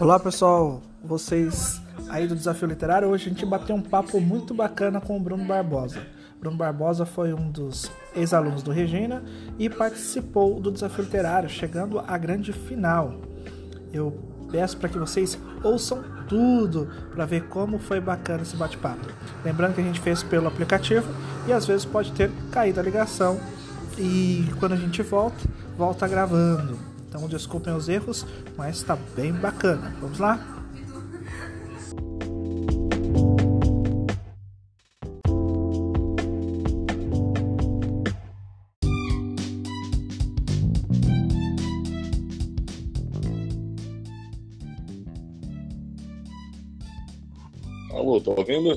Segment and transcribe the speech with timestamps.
[0.00, 3.08] Olá pessoal, vocês aí do Desafio Literário.
[3.08, 6.04] Hoje a gente bateu um papo muito bacana com o Bruno Barbosa.
[6.40, 9.22] Bruno Barbosa foi um dos ex-alunos do Regina
[9.56, 13.14] e participou do Desafio Literário, chegando à grande final.
[13.92, 14.12] Eu
[14.50, 19.06] peço para que vocês ouçam tudo para ver como foi bacana esse bate-papo.
[19.44, 21.06] Lembrando que a gente fez pelo aplicativo
[21.46, 23.38] e às vezes pode ter caído a ligação
[23.96, 25.38] e quando a gente volta,
[25.78, 26.93] volta gravando.
[27.14, 29.94] Então desculpem os erros, mas está bem bacana.
[30.00, 30.44] Vamos lá?
[47.92, 48.76] Alô, tá ouvindo?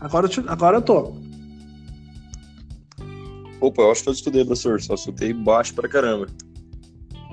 [0.00, 1.27] Agora eu, te- agora eu tô.
[3.60, 4.80] Opa, eu acho que eu estudei, professor.
[4.80, 6.26] Só escutei baixo pra caramba.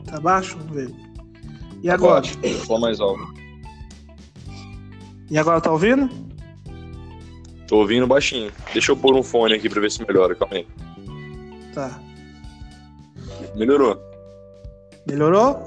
[0.05, 0.57] Tá baixo?
[0.57, 0.91] Vamos ver.
[1.83, 2.21] E agora?
[2.21, 2.39] Baixo.
[2.41, 3.33] Vou falar mais alto.
[5.29, 6.09] E agora tá ouvindo?
[7.67, 8.51] Tô ouvindo baixinho.
[8.73, 10.35] Deixa eu pôr um fone aqui pra ver se melhora.
[10.35, 10.67] Calma aí.
[11.73, 11.99] Tá.
[13.55, 13.99] Melhorou.
[15.07, 15.59] Melhorou?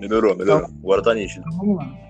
[0.00, 0.68] Melhorou, melhorou.
[0.82, 1.44] Agora tá nítido.
[1.46, 2.04] Então vamos lá.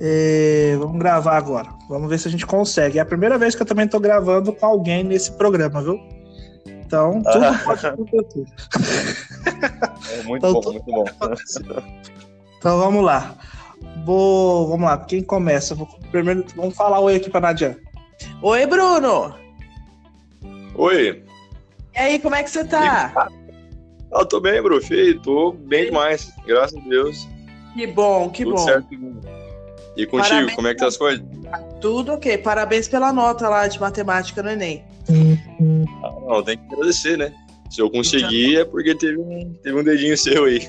[0.00, 1.68] É, vamos gravar agora.
[1.88, 2.98] Vamos ver se a gente consegue.
[2.98, 5.98] É a primeira vez que eu também tô gravando com alguém nesse programa, viu?
[6.88, 8.44] Então, tudo pode acontecer.
[10.10, 11.04] É muito Então, bom, muito bom.
[12.58, 13.34] Então vamos lá.
[14.06, 15.74] Vou, vamos lá, quem começa?
[15.74, 17.78] Vou- primeiro, vamos falar oi aqui pra Nadia.
[18.40, 19.34] Oi, Bruno!
[20.76, 21.22] Oi.
[21.94, 23.28] E aí, como é que você tá?
[24.12, 24.80] Ah, tô bem, bro.
[24.80, 26.32] Fih, tô bem demais.
[26.46, 27.28] Graças a Deus.
[27.74, 28.62] Que bom, que Tudo bom.
[28.64, 28.88] certo.
[29.96, 30.54] E contigo, Parabéns.
[30.54, 31.22] como é que tá as coisas?
[31.80, 32.38] Tudo ok.
[32.38, 34.84] Parabéns pela nota lá de matemática no Enem.
[36.02, 37.32] Ah, não, tem que agradecer, né?
[37.70, 40.60] Se eu conseguir é porque teve um, teve um dedinho seu aí.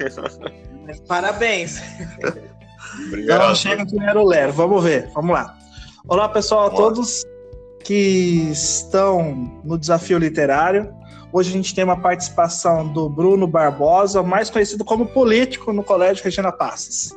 [1.08, 1.82] Parabéns.
[3.08, 3.42] Obrigado.
[3.44, 5.58] Então chega primeiro Lero, vamos ver, vamos lá.
[6.08, 7.24] Olá pessoal, a todos
[7.84, 10.94] que estão no desafio literário.
[11.32, 16.24] Hoje a gente tem uma participação do Bruno Barbosa, mais conhecido como político no Colégio
[16.24, 17.14] Regina Passos.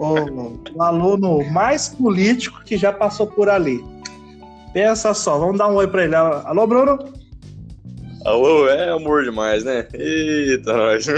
[0.00, 3.84] O, o aluno mais político que já passou por ali.
[4.72, 6.14] Pensa só, vamos dar um oi para ele.
[6.14, 6.98] Alô, Bruno?
[8.24, 9.86] Alô, é amor demais, né?
[9.92, 11.06] Eita, nós.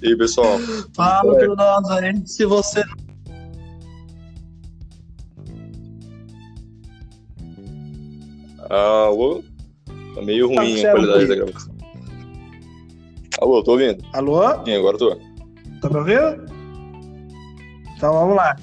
[0.00, 0.58] E aí, pessoal?
[0.94, 2.84] Fala para nós aí, se você
[8.70, 9.42] Alô?
[10.14, 11.74] Tá meio Tá, ruim você a é qualidade da gravação.
[13.40, 14.04] Alô, tô ouvindo?
[14.12, 14.64] Alô?
[14.64, 15.27] Sim, agora tô.
[15.88, 16.46] Tá me ouvindo?
[17.96, 18.56] Então vamos lá.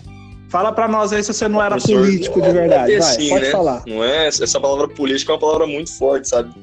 [0.49, 2.93] Fala pra nós aí se você não era Professor, político de verdade.
[2.93, 3.51] é Vai, assim, pode né?
[3.51, 3.83] falar.
[3.85, 4.27] Não é?
[4.27, 6.53] Essa palavra política é uma palavra muito forte, sabe?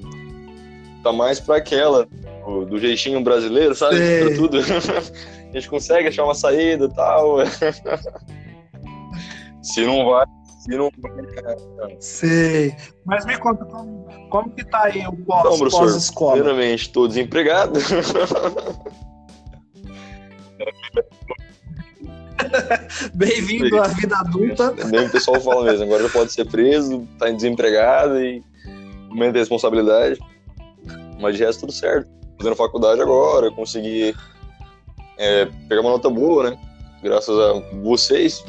[1.02, 2.06] Tá mais pra aquela,
[2.68, 3.96] do, jeitinho brasileiro, sabe?
[4.24, 4.58] Pra tudo.
[4.58, 7.36] A gente consegue achar uma saída e tal.
[9.62, 10.26] Se não vai,
[10.60, 11.96] se não vai.
[12.00, 12.74] Sei.
[13.04, 16.32] Mas me conta como, como que tá aí o pós- Então, pós-escola?
[16.32, 17.78] primeiramente, tô desempregado.
[23.14, 24.72] Bem-vindo à vida adulta.
[24.72, 28.42] O pessoal fala mesmo, agora pode ser preso, tá desempregado e
[29.10, 30.18] aumenta a responsabilidade.
[31.20, 32.10] Mas de resto tudo certo.
[32.38, 34.14] Fazendo faculdade agora, consegui
[35.16, 36.58] é, pegar uma nota boa, né?
[37.02, 37.52] Graças a
[37.82, 38.44] vocês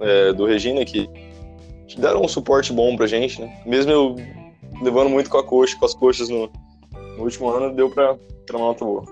[0.00, 1.08] é, do Regina que
[1.98, 3.62] deram um suporte bom pra gente, né?
[3.64, 4.16] Mesmo eu
[4.82, 6.50] levando muito com a coxa, com as coxas no,
[7.16, 9.04] no último ano, deu pra tirar uma nota boa.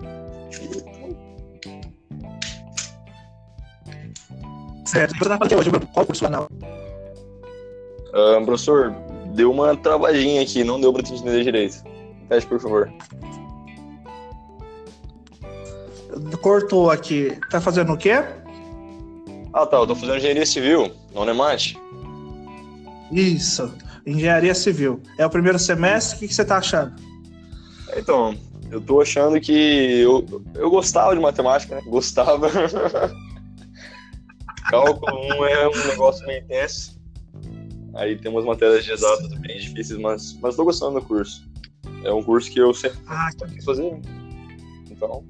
[4.86, 5.14] Certo.
[5.18, 5.86] Você tá fazendo hoje, Bruno?
[5.92, 6.48] Qual curso final?
[8.14, 8.94] Ah, professor,
[9.34, 11.82] deu uma travadinha aqui, não deu pra te entender direito.
[12.28, 12.92] Pede, por favor.
[16.40, 17.38] Cortou aqui.
[17.50, 18.24] Tá fazendo o quê?
[19.52, 21.78] Ah, tá, eu tô fazendo engenharia civil, na Unemate.
[23.10, 23.72] Isso.
[24.06, 25.00] Engenharia Civil.
[25.18, 26.94] É o primeiro semestre, o que, que você tá achando?
[27.96, 28.36] Então,
[28.70, 30.24] eu tô achando que eu,
[30.54, 31.82] eu gostava de matemática, né?
[31.86, 32.48] Gostava.
[34.70, 36.96] Cálculo 1 é um negócio meio tenso.
[37.94, 41.48] Aí tem umas matérias de exatas bem difíceis, mas, mas tô gostando do curso.
[42.04, 43.90] É um curso que eu sempre Ah, quis fazer.
[43.90, 44.00] né?
[44.90, 45.24] Então,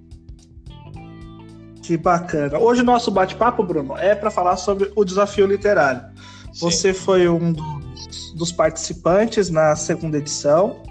[1.83, 2.59] que bacana.
[2.59, 6.03] Hoje o nosso bate-papo, Bruno, é para falar sobre o desafio literário.
[6.53, 6.61] sim.
[6.61, 10.83] Você foi um dos, dos participantes na segunda edição.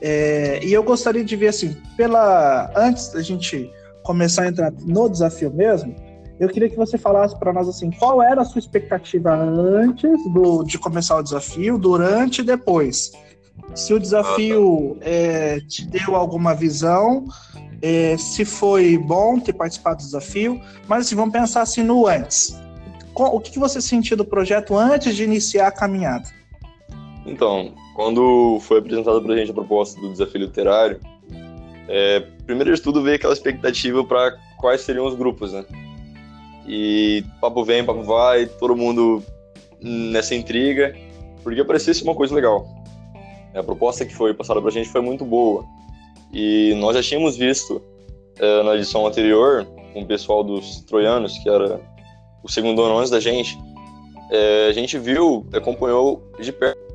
[0.00, 3.68] É, e eu gostaria de ver assim, pela antes da gente
[4.04, 5.94] começar a entrar no desafio mesmo,
[6.38, 10.62] eu queria que você falasse para nós assim, qual era a sua expectativa antes do,
[10.62, 13.12] de começar o desafio, durante e depois.
[13.74, 17.24] se o desafio é, te deu alguma visão,
[17.82, 22.56] é, se foi bom ter participado do desafio, mas assim, vamos pensar assim no antes.
[23.14, 26.28] O que, você sentiu do projeto antes de iniciar a caminhada?
[27.26, 31.00] Então, quando foi apresentada pra gente a proposta do desafio literário,
[31.88, 35.64] é, primeiro de tudo veio aquela expectativa para quais seriam os grupos, né?
[36.68, 39.22] E papo vem, papo vai, todo mundo
[39.80, 40.94] nessa intriga,
[41.42, 42.66] porque parecia ser uma coisa legal.
[43.54, 45.64] A proposta que foi passada pra gente foi muito boa.
[46.32, 47.82] E nós já tínhamos visto
[48.38, 51.80] é, na edição anterior, com o pessoal dos troianos, que era
[52.42, 53.58] o segundo ano antes da gente,
[54.30, 56.88] é, a gente viu, acompanhou de perto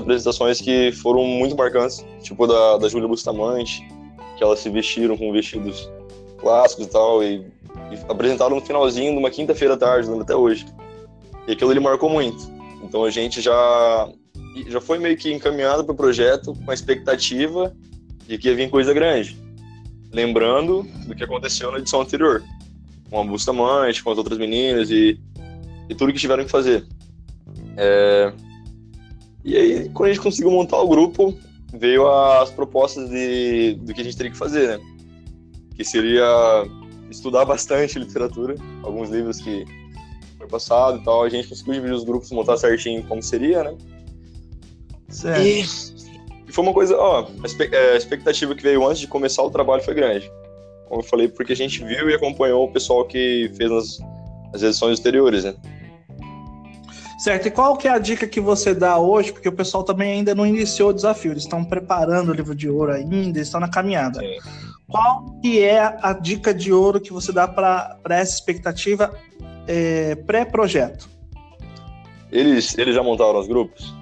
[0.00, 3.86] apresentações que foram muito marcantes, tipo da, da Júlia Bustamante,
[4.36, 5.90] que elas se vestiram com vestidos
[6.38, 7.46] clássicos e tal, e
[8.08, 10.66] apresentaram no finalzinho de uma quinta-feira à tarde, lembro até hoje.
[11.46, 12.50] E aquilo ele marcou muito.
[12.82, 14.08] Então a gente já,
[14.66, 17.74] já foi meio que encaminhado para o projeto com a expectativa
[18.26, 19.36] de que ia vir coisa grande.
[20.12, 22.42] Lembrando do que aconteceu na edição anterior,
[23.08, 25.18] com a Bustamante, com as outras meninas e,
[25.88, 26.84] e tudo que tiveram que fazer.
[27.76, 28.32] É,
[29.44, 31.36] e aí, quando a gente conseguiu montar o grupo,
[31.72, 34.84] veio as propostas de, do que a gente teria que fazer, né?
[35.76, 36.24] Que seria
[37.10, 39.64] estudar bastante literatura, alguns livros que
[40.38, 41.24] foi passado e tal.
[41.24, 43.76] A gente conseguiu dividir os grupos, montar certinho como seria, né?
[45.08, 45.42] Certo.
[45.42, 45.60] E,
[46.48, 49.50] e foi uma coisa, ó, a é, a expectativa que veio antes de começar o
[49.50, 50.30] trabalho foi grande.
[50.88, 53.98] Como eu falei, porque a gente viu e acompanhou o pessoal que fez as,
[54.54, 55.54] as edições anteriores, né?
[57.18, 59.30] Certo, e qual que é a dica que você dá hoje?
[59.30, 62.68] Porque o pessoal também ainda não iniciou o desafio, eles estão preparando o livro de
[62.70, 64.20] ouro ainda, eles estão na caminhada.
[64.20, 64.38] Sim.
[64.90, 69.14] Qual que é a dica de ouro que você dá para essa expectativa
[69.66, 71.08] é, pré-projeto?
[72.30, 73.94] Eles, eles já montaram os grupos?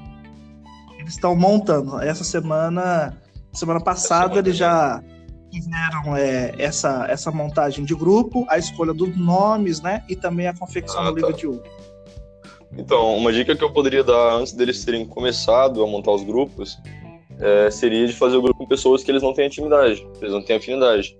[0.99, 2.01] Eles estão montando.
[2.01, 3.17] Essa semana,
[3.53, 5.03] semana passada, semana, eles já
[5.53, 10.03] fizeram é, essa, essa montagem de grupo, a escolha dos nomes, né?
[10.09, 11.37] E também a confecção Ah, do livro tá.
[11.39, 11.63] de ouro.
[12.77, 16.79] Então, uma dica que eu poderia dar antes deles terem começado a montar os grupos
[17.41, 20.43] é, seria de fazer o grupo com pessoas que eles não têm intimidade, eles não
[20.43, 21.17] têm afinidade.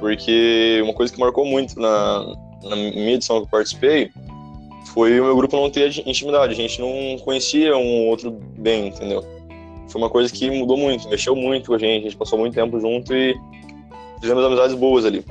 [0.00, 4.10] Porque uma coisa que marcou muito na, na minha edição que eu participei
[4.92, 6.52] foi o meu grupo não ter intimidade.
[6.52, 9.24] A gente não conhecia um outro bem, entendeu?
[9.88, 12.54] Foi uma coisa que mudou muito, mexeu muito com a gente, a gente passou muito
[12.54, 13.34] tempo junto e
[14.20, 15.24] fizemos amizades boas ali.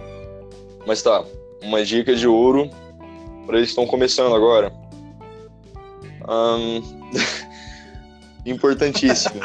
[0.85, 1.23] Mas tá,
[1.61, 2.69] uma dica de ouro
[3.45, 4.71] para eles que estão começando agora.
[6.27, 6.81] Ahn,
[8.45, 9.41] importantíssimo.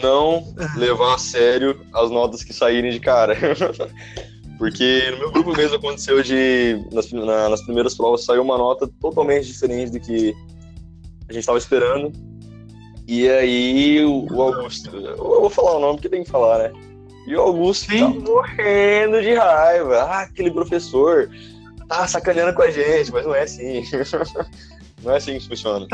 [0.00, 3.36] Não levar a sério as notas que saírem de cara.
[4.58, 6.80] Porque no meu grupo mesmo aconteceu de.
[6.92, 10.34] Nas, na- nas primeiras provas saiu uma nota totalmente diferente do que
[11.28, 12.12] a gente estava esperando.
[13.08, 14.96] E aí o, o Augusto.
[14.96, 16.72] Eu vou falar o nome porque tem que falar, né?
[17.26, 17.98] E o Augusto Sim.
[17.98, 20.02] tá morrendo de raiva.
[20.02, 21.28] Ah, aquele professor
[21.88, 23.82] tá sacaneando com a gente, mas não é assim.
[25.02, 25.86] não é assim que funciona.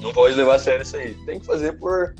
[0.00, 1.14] Não pode levar a sério isso aí.
[1.24, 2.14] Tem que fazer por,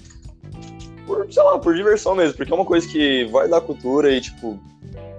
[1.06, 4.20] por, sei lá, por diversão mesmo, porque é uma coisa que vai dar cultura e,
[4.20, 4.58] tipo,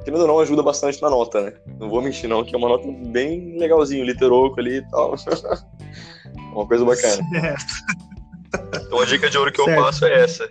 [0.04, 1.54] querendo ou não, ajuda bastante na nota, né?
[1.80, 5.16] Não vou mentir, não, que é uma nota bem legalzinho, literoco ali e tal.
[6.54, 7.24] uma coisa bacana.
[7.42, 7.66] Certo.
[8.85, 9.83] Então a dica de ouro que eu Certo.
[9.83, 10.50] passo é essa.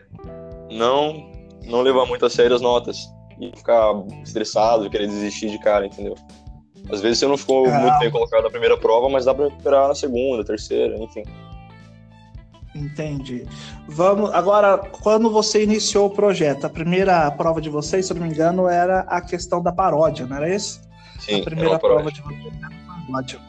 [0.71, 1.31] Não,
[1.65, 2.99] não levar muito a sério as notas
[3.41, 6.15] e ficar estressado, querer desistir de cara, entendeu?
[6.91, 7.79] Às vezes você não ficou Ah.
[7.81, 11.23] muito bem colocado na primeira prova, mas dá pra recuperar na segunda, terceira, enfim.
[12.77, 13.47] Entendi.
[13.89, 18.27] Vamos agora, quando você iniciou o projeto, a primeira prova de vocês, se eu não
[18.27, 20.81] me engano, era a questão da paródia, não era isso?
[21.19, 22.13] Sim, a primeira prova.
[22.13, 23.41] de vocês era a paródia.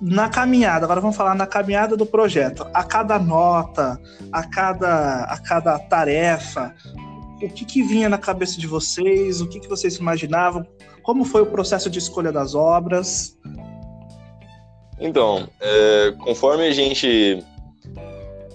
[0.00, 2.66] Na caminhada, agora vamos falar na caminhada do projeto.
[2.74, 4.00] A cada nota,
[4.32, 6.74] a cada, a cada tarefa,
[7.40, 9.40] o que, que vinha na cabeça de vocês?
[9.40, 10.66] O que, que vocês imaginavam?
[11.02, 13.36] Como foi o processo de escolha das obras?
[14.98, 17.44] Então, é, conforme a gente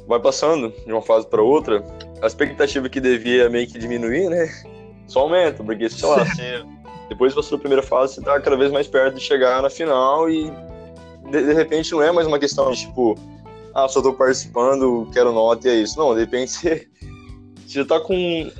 [0.10, 1.84] vai passando de uma fase para outra,
[2.20, 4.50] a expectativa que devia meio que diminuir, né?
[5.08, 6.42] Só aumenta, porque, sei lá, se
[7.08, 10.28] depois passou da primeira fase, você tá cada vez mais perto de chegar na final
[10.28, 10.52] e
[11.30, 13.16] de, de repente não é mais uma questão de tipo,
[13.74, 15.98] ah, só tô participando, quero nota e é isso.
[15.98, 16.88] Não, de repente você,
[17.68, 18.16] você já tá com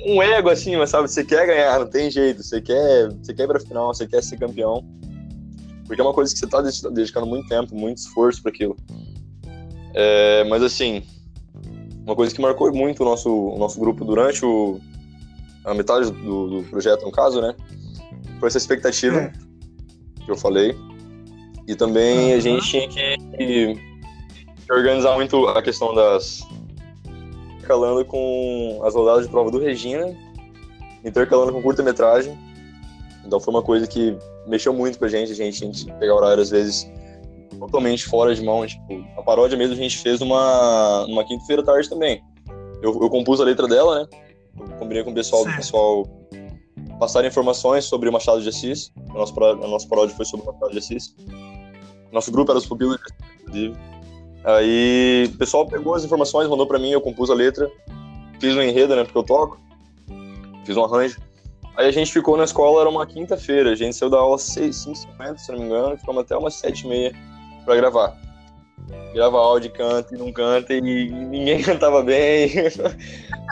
[0.06, 3.42] um ego assim, mas sabe, você quer ganhar, não tem jeito, você quer, você quer
[3.42, 4.84] ir pra final, você quer ser campeão.
[5.84, 8.76] Porque é uma coisa que você tá dedi- dedicando muito tempo, muito esforço para aquilo.
[9.92, 11.02] É, mas assim,
[12.04, 14.80] uma coisa que marcou muito o nosso, o nosso grupo durante o,
[15.64, 17.54] a metade do, do projeto, no caso, né?
[18.38, 19.32] Foi essa expectativa É.
[20.24, 20.74] que eu falei.
[21.68, 22.40] E também a Aham.
[22.40, 26.40] gente tinha que, que organizar muito a questão das,
[27.56, 30.06] intercalando com as rodadas de prova do Regina,
[31.04, 32.36] intercalando com curta-metragem.
[33.24, 34.16] Então foi uma coisa que
[34.46, 36.90] mexeu muito com a gente, a gente tinha que pegar horário às vezes
[37.60, 38.66] totalmente fora de mão.
[38.66, 42.22] Tipo, a paródia mesmo a gente fez numa, numa quinta-feira tarde também.
[42.82, 44.08] Eu, eu compus a letra dela, né?
[44.58, 46.04] Eu combinei com o pessoal do pessoal
[46.98, 48.90] passar informações sobre o Machado de Assis.
[49.10, 51.14] A nossa, a nossa paródia foi sobre o Machado de Assis.
[52.10, 52.98] Nosso grupo era os pupilos,
[53.42, 53.76] inclusive.
[54.44, 57.70] Aí o pessoal pegou as informações, mandou para mim, eu compus a letra,
[58.40, 59.60] fiz um enredo, né, porque eu toco,
[60.64, 61.20] fiz um arranjo.
[61.76, 64.42] Aí a gente ficou na escola, era uma quinta-feira, a gente saiu da aula às
[64.42, 67.14] 5h50, se não me engano, ficamos até umas 7h30
[67.70, 68.16] para gravar.
[69.14, 72.50] Grava áudio, canta e não canta, e ninguém cantava bem,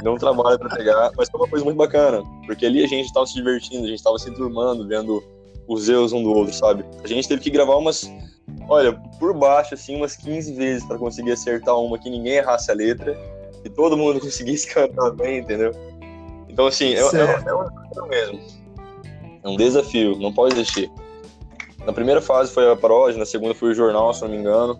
[0.02, 3.26] não trabalha para pegar, mas foi uma coisa muito bacana, porque ali a gente tava
[3.26, 5.22] se divertindo, a gente tava se turmando, vendo
[5.68, 6.84] os erros um do outro, sabe?
[7.04, 8.10] A gente teve que gravar umas
[8.68, 12.74] olha, por baixo, assim, umas 15 vezes para conseguir acertar uma que ninguém errasse a
[12.74, 13.16] letra
[13.64, 15.72] e todo mundo conseguisse cantar bem, entendeu?
[16.48, 18.40] Então, assim, é, é, é um desafio mesmo.
[19.44, 20.90] É um desafio, não pode desistir.
[21.88, 24.78] Na primeira fase foi a paródia, na segunda foi o jornal, se não me engano.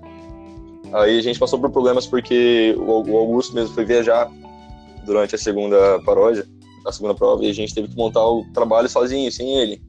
[0.92, 4.30] Aí a gente passou por problemas porque o Augusto mesmo foi viajar
[5.04, 6.46] durante a segunda paródia,
[6.86, 9.82] a segunda prova, e a gente teve que montar o trabalho sozinho, sem ele.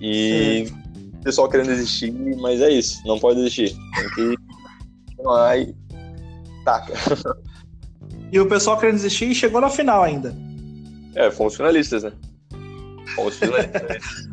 [0.00, 0.88] E Sim
[1.28, 3.76] pessoal querendo desistir, mas é isso, não pode desistir.
[3.94, 4.36] Tem que
[5.06, 5.74] continuar e
[6.64, 6.94] taca.
[8.30, 10.34] E o pessoal querendo desistir e chegou na final ainda.
[11.14, 12.12] É, fomos finalistas, né?
[13.14, 14.28] Fomos finalistas.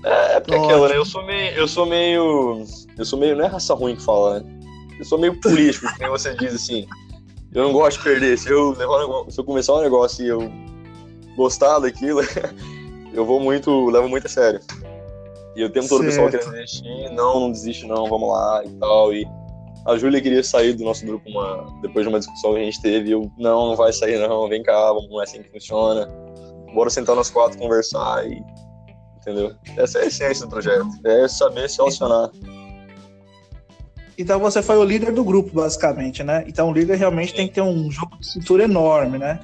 [0.04, 0.96] é, é aquela, né?
[0.96, 1.54] Eu sou meio.
[1.54, 2.64] Eu sou meio.
[2.98, 3.36] Eu sou meio.
[3.36, 4.58] Não é raça ruim que fala, né?
[4.98, 6.86] Eu sou meio político, como você diz assim.
[7.52, 8.38] Eu não gosto de perder.
[8.38, 10.50] Se eu, levar, se eu começar um negócio e eu
[11.36, 12.20] gostar daquilo,
[13.12, 13.88] eu vou muito.
[13.90, 14.60] levo muito a sério.
[15.54, 16.26] E o tempo todo certo.
[16.26, 19.14] o pessoal querendo desistir, não, não desiste não, vamos lá e tal.
[19.14, 19.26] E
[19.86, 22.82] a Júlia queria sair do nosso grupo uma, depois de uma discussão que a gente
[22.82, 23.10] teve.
[23.10, 26.06] Eu, não, não vai sair não, vem cá, vamos, não é assim que funciona.
[26.74, 28.42] Bora sentar nós quatro, conversar e...
[29.26, 29.54] Entendeu?
[29.76, 32.30] Essa é a essência do projeto, é saber se relacionar.
[34.16, 36.44] Então você foi o líder do grupo, basicamente, né?
[36.46, 39.40] Então o líder realmente tem que ter um jogo de cintura enorme, né?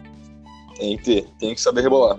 [0.77, 2.19] Tem que ter, tem que saber rebolar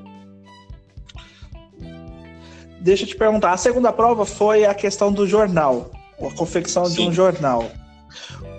[2.84, 5.90] deixa eu te perguntar, a segunda prova foi a questão do jornal,
[6.20, 6.94] a confecção Sim.
[6.94, 7.66] de um jornal.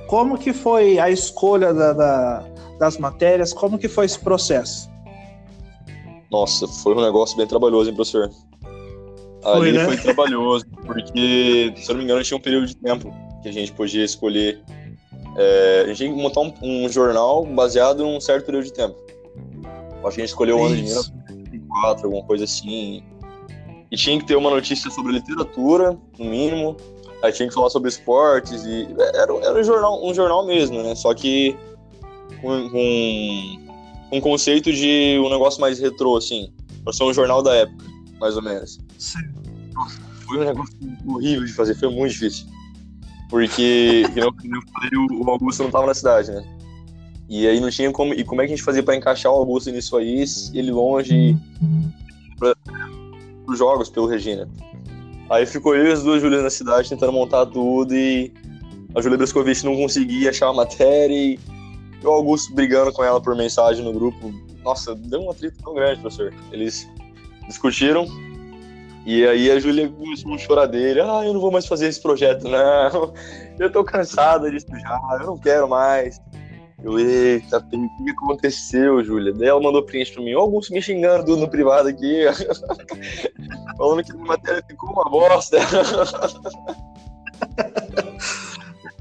[0.08, 2.44] Como que foi a escolha da, da,
[2.78, 3.52] das matérias?
[3.52, 4.90] Como que foi esse processo?
[6.30, 8.30] Nossa, foi um negócio bem trabalhoso, hein, professor?
[9.44, 9.84] Foi, Ali né?
[9.84, 13.52] foi trabalhoso, porque, se eu não me engano, tinha um período de tempo que a
[13.52, 14.60] gente podia escolher.
[15.36, 18.72] É, a gente tinha que montar um, um, jornal baseado em um certo período de
[18.72, 18.96] tempo.
[20.04, 23.02] Acho que a gente escolheu o ano de 1994, alguma coisa assim
[23.94, 26.76] e tinha que ter uma notícia sobre literatura, no mínimo.
[27.22, 30.96] Aí tinha que falar sobre esportes e era, era um jornal, um jornal mesmo, né?
[30.96, 31.56] Só que
[32.42, 33.58] com, com
[34.12, 37.84] um conceito de um negócio mais retrô, assim, para ser um jornal da época,
[38.24, 38.78] mais ou menos.
[38.98, 39.18] Sim.
[40.26, 40.74] Foi um negócio
[41.06, 42.46] horrível de fazer, foi muito difícil.
[43.28, 46.42] Porque, como eu falei, o Augusto não estava na cidade, né?
[47.28, 48.14] E aí não tinha como.
[48.14, 51.36] E como é que a gente fazia para encaixar o Augusto nisso aí, ele longe,
[52.38, 52.54] pra,
[53.46, 54.48] os jogos pelo Regina.
[55.28, 58.32] Aí ficou eu e as duas Julias na cidade tentando montar tudo e
[58.94, 61.38] a Julia Brescovich não conseguia achar a matéria e
[62.02, 64.32] o Augusto brigando com ela por mensagem no grupo.
[64.62, 66.32] Nossa, deu um atrito tão grande, professor.
[66.52, 66.88] Eles
[67.46, 68.06] discutiram
[69.06, 71.00] e aí a Júlia começou a chorar dele.
[71.00, 73.12] Ah, eu não vou mais fazer esse projeto, não.
[73.58, 76.20] Eu tô cansada disso já, eu não quero mais.
[76.82, 79.32] Eu, eita, o que aconteceu, Júlia?
[79.32, 82.24] Daí ela mandou print pra mim, Augusto me xingando no privado aqui,
[83.78, 85.58] falando que a matéria ficou uma bosta.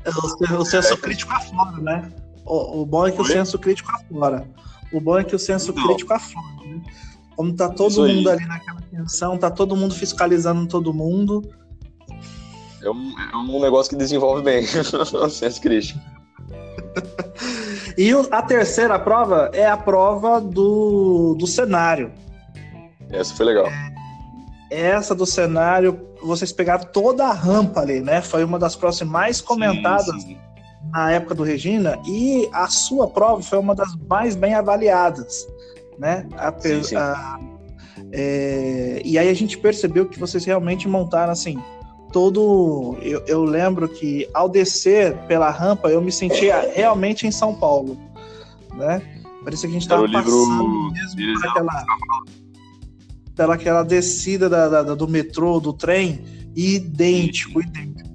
[0.06, 2.12] o, o senso crítico aflora, né?
[2.46, 3.24] O, o bom é que Oi?
[3.24, 4.48] o senso crítico aflora.
[4.92, 5.88] O bom é que o senso Não.
[5.88, 6.80] crítico aflora, né?
[7.36, 8.38] Como tá todo Isso mundo aí.
[8.38, 11.42] ali naquela tensão, tá todo mundo fiscalizando todo mundo.
[12.82, 14.66] É um, é um negócio que desenvolve bem
[15.14, 16.00] o senso crítico.
[17.98, 22.12] E a terceira prova é a prova do, do cenário.
[23.10, 23.68] Essa foi legal.
[24.70, 28.22] Essa do cenário, vocês pegaram toda a rampa ali, né?
[28.22, 30.38] Foi uma das provas mais comentadas sim, sim.
[30.92, 32.00] na época do Regina.
[32.08, 35.48] E a sua prova foi uma das mais bem avaliadas,
[36.04, 36.28] né?
[36.38, 37.40] A, sim, a,
[38.12, 41.58] é, e aí a gente percebeu que vocês realmente montaram assim
[42.12, 42.98] todo.
[43.02, 47.98] Eu, eu, lembro que ao descer pela rampa eu me sentia realmente em São Paulo,
[48.76, 49.02] né?
[49.46, 51.40] Parecia que a gente estava passando mesmo
[53.34, 56.22] pela aquela descida da, da, do metrô, do trem,
[56.54, 58.10] idêntico, idêntico.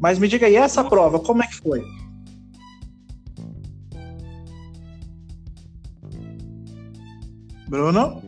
[0.00, 1.84] Mas me diga aí, essa prova, como é que foi?
[7.72, 8.20] Bruno?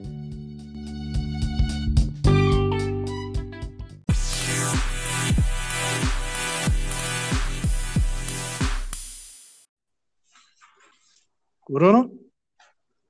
[11.68, 12.10] Bruno?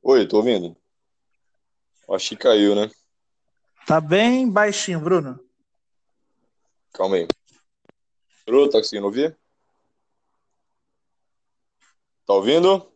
[0.02, 0.76] Oi, tô ouvindo.
[2.10, 2.90] Acho que caiu, né?
[3.86, 5.38] Tá bem baixinho, Bruno.
[6.92, 7.28] Calma aí.
[8.44, 9.38] Bruno, tá conseguindo ouvir?
[12.26, 12.92] Tá ouvindo?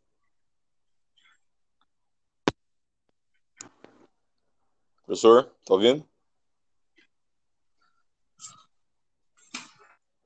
[5.09, 6.05] Professor, tá ouvindo?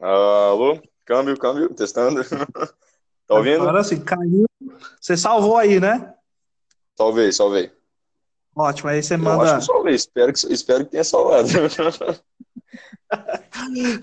[0.01, 0.83] Alô?
[1.05, 2.21] Câmbio, câmbio, testando.
[3.29, 3.62] tá ouvindo?
[3.62, 4.45] Agora sim, caiu.
[5.01, 6.12] Você salvou aí, né?
[6.99, 7.73] Salvei, salvei.
[8.57, 9.45] Ótimo, aí você Eu manda.
[9.45, 11.47] acho que salvei, espero que, espero que tenha salvado.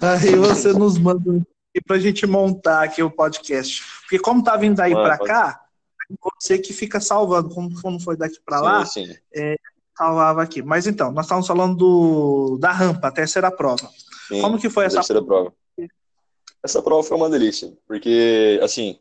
[0.02, 3.84] Aí você nos manda aqui pra gente montar aqui o podcast.
[4.02, 5.28] Porque como tá vindo daí pra pode.
[5.30, 5.66] cá,
[6.40, 9.16] você que fica salvando, como como foi daqui pra lá, Sim, sim.
[10.00, 10.62] Salvava aqui.
[10.62, 13.90] Mas então, nós estávamos falando do, da rampa, a terceira prova.
[14.30, 14.42] sim.
[14.42, 15.54] Como que foi a essa terceira prova?
[16.64, 18.98] Essa prova foi uma delícia, porque, assim,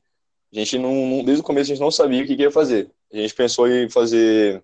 [0.53, 2.91] a gente não, desde o começo a gente não sabia o que, que ia fazer.
[3.13, 4.63] A gente pensou em fazer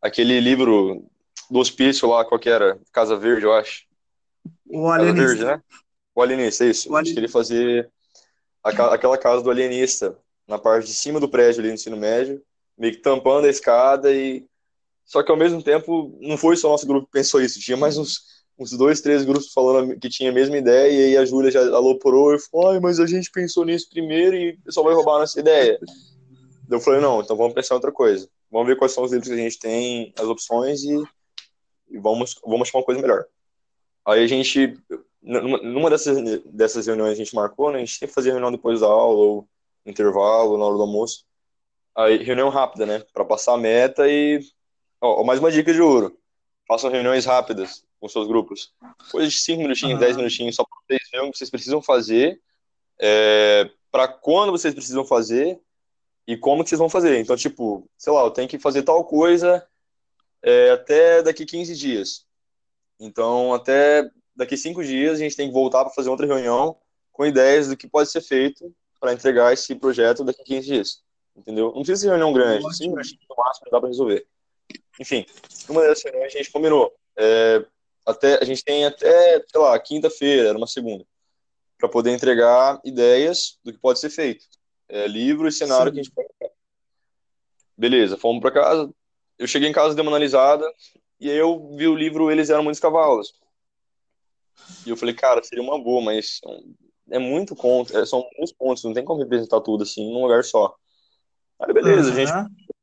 [0.00, 1.04] aquele livro
[1.50, 2.78] do hospício lá, qual que era?
[2.92, 3.84] Casa Verde, eu acho.
[4.68, 5.44] o Casa Verde, alienista?
[5.56, 5.62] né?
[6.14, 6.92] O alienista, isso.
[6.92, 7.88] O A gente queria fazer
[8.62, 12.42] aca- aquela casa do alienista, na parte de cima do prédio ali no ensino médio,
[12.76, 14.44] meio que tampando a escada e...
[15.08, 17.96] Só que ao mesmo tempo, não foi só nosso grupo que pensou isso, tinha mais
[17.96, 18.20] uns,
[18.58, 21.60] uns dois, três grupos falando que tinha a mesma ideia, e aí a Júlia já
[21.60, 25.20] aloprou e falou, ai, mas a gente pensou nisso primeiro e pessoal vai roubar a
[25.20, 25.80] nossa ideia.
[26.70, 28.28] Eu falei, não, então vamos pensar em outra coisa.
[28.50, 31.02] Vamos ver quais são os livros que a gente tem, as opções e,
[31.90, 33.24] e vamos, vamos achar uma coisa melhor.
[34.04, 34.78] Aí a gente,
[35.22, 37.76] numa, numa dessas, dessas reuniões a gente marcou, né?
[37.76, 39.48] A gente sempre fazia reunião depois da aula, ou
[39.86, 41.24] intervalo, na hora do almoço.
[41.96, 43.02] Aí, reunião rápida, né?
[43.12, 44.40] Para passar a meta e.
[45.00, 46.16] Ó, mais uma dica de ouro:
[46.66, 48.72] façam reuniões rápidas com seus grupos.
[49.10, 50.00] Coisa de 5 minutinhos, Aham.
[50.00, 52.40] 10 minutinhos, só para vocês verem o que vocês precisam fazer,
[52.98, 55.60] é, para quando vocês precisam fazer
[56.26, 57.18] e como que vocês vão fazer.
[57.18, 59.66] Então, tipo, sei lá, eu tenho que fazer tal coisa
[60.42, 62.26] é, até daqui 15 dias.
[63.00, 66.76] Então, até daqui cinco dias, a gente tem que voltar para fazer outra reunião
[67.12, 71.02] com ideias do que pode ser feito para entregar esse projeto daqui 15 dias.
[71.36, 71.66] Entendeu?
[71.66, 74.26] Não precisa ser reunião grande, minutinhos no máximo dá para resolver.
[75.00, 75.24] Enfim,
[75.68, 76.92] numa dessas reuniões a gente combinou.
[77.16, 77.64] é,
[78.08, 81.04] até, a gente tem até, sei lá, quinta-feira, era uma segunda,
[81.76, 84.46] para poder entregar ideias do que pode ser feito.
[84.88, 85.94] É, livro e cenário Sim.
[85.94, 86.28] que a gente pode.
[87.76, 88.90] Beleza, fomos para casa.
[89.38, 90.64] Eu cheguei em casa, dei uma analisada,
[91.20, 93.34] e aí eu vi o livro Eles Eram Muitos Cavalos.
[94.86, 96.40] E eu falei, cara, seria uma boa, mas
[97.10, 100.42] é muito conto, é, são muitos pontos, não tem como representar tudo assim num lugar
[100.44, 100.74] só.
[101.60, 102.32] Aí beleza, a gente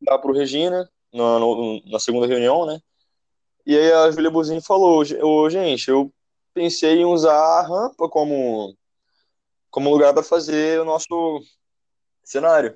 [0.07, 2.79] lá pro Regina, na, no- na segunda reunião, né?
[3.65, 6.11] E aí a Júlia Buzini falou, ô, gente, eu
[6.53, 8.75] pensei em usar a rampa como,
[9.71, 11.41] como lugar para fazer o nosso
[12.23, 12.75] cenário.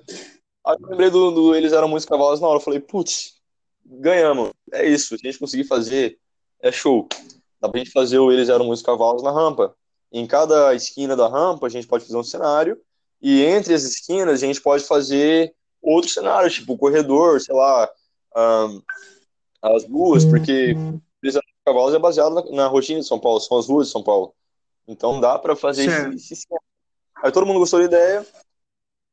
[0.66, 3.40] Aí eu lembrei do, do Eles Eram Muitos Cavalos na hora, eu falei, putz,
[3.84, 6.18] ganhamos, é isso, se a gente conseguir fazer,
[6.60, 7.08] é show.
[7.60, 9.74] Dá pra gente fazer o Eles Eram Muitos Cavalos na rampa.
[10.12, 12.80] Em cada esquina da rampa, a gente pode fazer um cenário,
[13.22, 17.88] e entre as esquinas, a gente pode fazer outros cenários, tipo corredor, sei lá,
[18.34, 18.80] ahn,
[19.62, 20.74] as ruas, porque
[21.22, 23.86] Eles Eram Muitos Cavalos é baseado na, na rotina de São Paulo, são as ruas
[23.86, 24.34] de São Paulo.
[24.88, 26.14] Então dá pra fazer Certo.
[26.14, 26.46] esse.
[27.22, 28.26] Aí todo mundo gostou da ideia,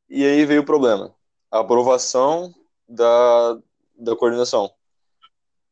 [0.10, 1.14] e aí veio o problema.
[1.52, 2.54] A aprovação
[2.88, 3.60] da,
[3.98, 4.72] da coordenação.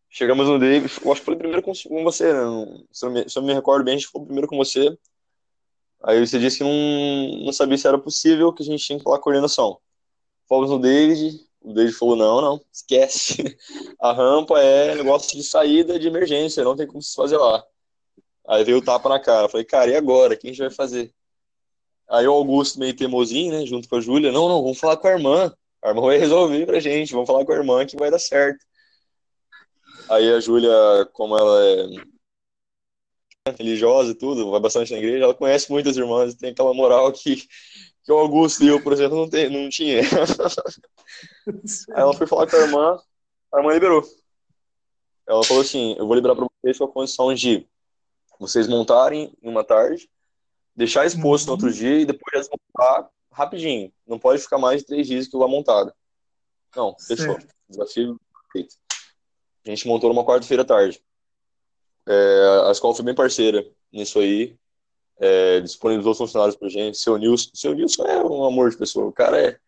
[0.10, 2.86] Chegamos no David, eu acho que foi primeiro com, com você, né?
[2.92, 4.98] Se eu, me, se eu me recordo bem, a gente foi primeiro com você.
[6.04, 9.04] Aí você disse que não, não sabia se era possível, que a gente tinha que
[9.04, 9.78] falar coordenação.
[10.48, 13.58] Fomos no David, o David falou, não, não, esquece.
[14.00, 17.64] A rampa é negócio de saída de emergência, não tem como se fazer lá.
[18.48, 19.50] Aí veio o tapa na cara.
[19.50, 20.38] Falei, cara, e agora?
[20.38, 21.12] Quem a gente vai fazer?
[22.08, 25.08] Aí o Augusto, meio teimosinho, né, junto com a Júlia, não, não, vamos falar com
[25.08, 25.52] a irmã.
[25.84, 28.64] A irmã vai resolver pra gente, vamos falar com a irmã que vai dar certo.
[30.10, 30.72] Aí a Júlia,
[31.14, 31.66] como ela
[33.48, 37.12] é religiosa e tudo, vai bastante na igreja, ela conhece muitas irmãs, tem aquela moral
[37.12, 37.38] que,
[38.04, 40.02] que o Augusto e eu, por exemplo, não, tem, não tinha.
[41.48, 43.00] Aí ela foi falar com a irmã,
[43.54, 44.04] a irmã liberou.
[45.28, 47.68] Ela falou assim, eu vou liberar pra vocês com a condição de
[48.40, 50.10] vocês montarem em uma tarde,
[50.76, 53.92] deixar exposto no outro dia e depois desmontar rapidinho.
[54.06, 55.94] Não pode ficar mais de três dias que lá montado.
[56.76, 57.34] Não, fechou.
[57.34, 57.48] Certo.
[57.70, 58.20] Desafio
[58.52, 58.76] feito.
[59.66, 61.02] A gente montou numa quarta-feira à tarde.
[62.08, 64.56] É, a escola foi bem parceira nisso aí.
[65.18, 66.98] É, disponibilizou os funcionários pra gente.
[66.98, 69.08] Seu Nilson, seu Nilson é um amor de pessoa.
[69.08, 69.60] O cara é,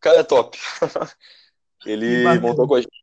[0.00, 0.58] cara é top.
[1.86, 2.40] Ele Bacana.
[2.40, 3.02] montou com a gente.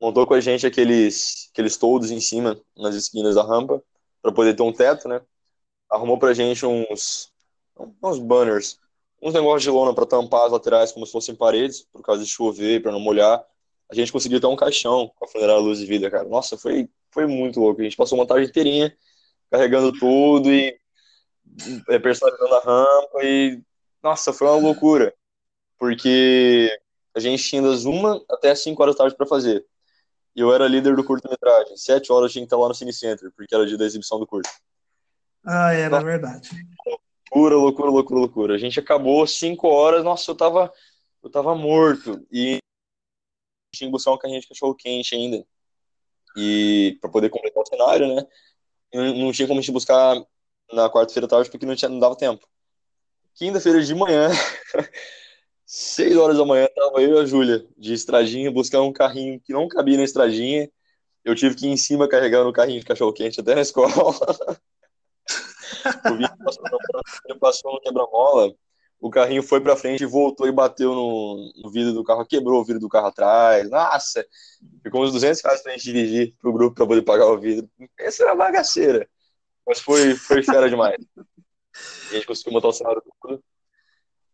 [0.00, 3.82] montou com a gente aqueles, aqueles toldos em cima, nas esquinas da rampa,
[4.22, 5.20] para poder ter um teto, né?
[5.90, 7.32] Arrumou pra gente uns,
[8.02, 8.78] uns banners,
[9.22, 12.28] uns negócios de lona para tampar as laterais como se fossem paredes, por causa de
[12.28, 13.44] chover, para não molhar.
[13.90, 16.28] A gente conseguiu ter um caixão com a funerária Luz de Vida, cara.
[16.28, 17.80] Nossa, foi, foi muito louco.
[17.80, 18.94] A gente passou uma tarde inteirinha
[19.50, 20.78] carregando tudo e
[21.88, 23.62] é, personalizando a rampa e
[24.02, 25.14] nossa, foi uma loucura.
[25.78, 26.70] Porque
[27.14, 29.64] a gente tinha das uma até as 5 horas da tarde para fazer.
[30.34, 31.76] E eu era líder do curto-metragem.
[31.76, 33.84] Sete horas eu tinha que estar lá no Cine Center, porque era o dia da
[33.84, 34.48] exibição do curto.
[35.44, 36.50] Ah, era nossa, verdade.
[37.32, 38.54] Loucura, loucura, loucura, loucura.
[38.54, 40.72] A gente acabou cinco horas, nossa, eu tava,
[41.22, 42.24] eu tava morto.
[42.30, 42.58] E
[43.74, 45.44] tinha que buscar um carrinho de cachorro quente ainda.
[46.36, 48.26] E para poder completar o cenário, né?
[48.94, 50.16] não tinha como a gente buscar
[50.72, 52.46] na quarta-feira à tarde porque não, tinha, não dava tempo.
[53.34, 54.30] Quinta-feira de manhã,
[55.68, 59.52] seis horas da manhã, tava eu e a Júlia de estradinha buscar um carrinho que
[59.52, 60.70] não cabia na estradinha.
[61.22, 63.92] Eu tive que ir em cima carregando o carrinho de cachorro-quente até na escola.
[66.06, 68.54] o Vitor passou, passou no quebra-mola,
[68.98, 72.62] o carrinho foi pra frente e voltou e bateu no, no, vidro do carro, quebrou
[72.62, 73.68] o vidro do carro atrás.
[73.68, 74.26] Nossa,
[74.82, 77.68] ficou uns 200 reais pra gente dirigir pro grupo pra poder pagar o vidro.
[77.98, 79.06] Essa era bagaceira.
[79.66, 80.96] Mas foi, foi fera demais.
[82.10, 83.44] A gente conseguiu montar o cenário tudo.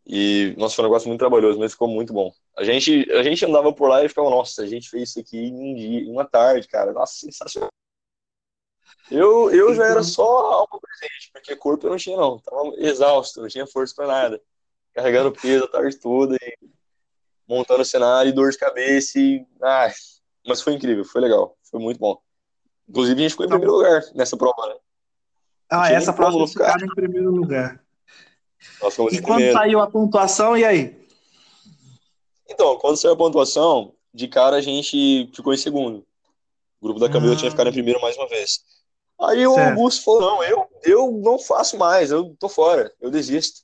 [0.07, 2.33] E, nossa, foi um negócio muito trabalhoso, mas ficou muito bom.
[2.57, 5.39] A gente, a gente andava por lá e ficava, nossa, a gente fez isso aqui
[5.39, 6.93] em um dia, em uma tarde, cara.
[6.93, 7.71] Nossa, sensacional.
[9.11, 12.39] Eu, eu já era só algo presente, porque corpo eu não tinha, não.
[12.39, 14.43] Tava exausto, não tinha força pra nada.
[14.93, 16.71] Carregando peso a tarde toda e
[17.49, 19.19] montando o cenário e dor de cabeça.
[19.19, 19.47] E...
[19.63, 19.91] Ah,
[20.47, 22.21] mas foi incrível, foi legal, foi muito bom.
[22.89, 24.77] Inclusive, a gente ficou em primeiro lugar nessa prova, né?
[25.71, 27.84] Ah, essa prova vocês ficaram em primeiro lugar.
[29.11, 29.53] E quando primeiro.
[29.53, 30.97] saiu a pontuação, e aí?
[32.49, 36.07] Então, quando saiu a pontuação, de cara a gente ficou em segundo.
[36.81, 37.37] O grupo da Camila ah.
[37.37, 38.61] tinha ficado em primeiro mais uma vez.
[39.21, 39.51] Aí certo.
[39.51, 43.63] o Augusto falou: não, eu, eu não faço mais, eu tô fora, eu desisto.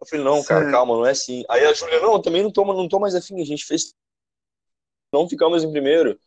[0.00, 0.72] Eu falei, não, cara, certo.
[0.72, 1.44] calma, não é assim.
[1.48, 3.94] Aí a Júlia, não, também não tô, não tô mais afim, a gente fez.
[5.12, 6.18] Não ficamos em primeiro.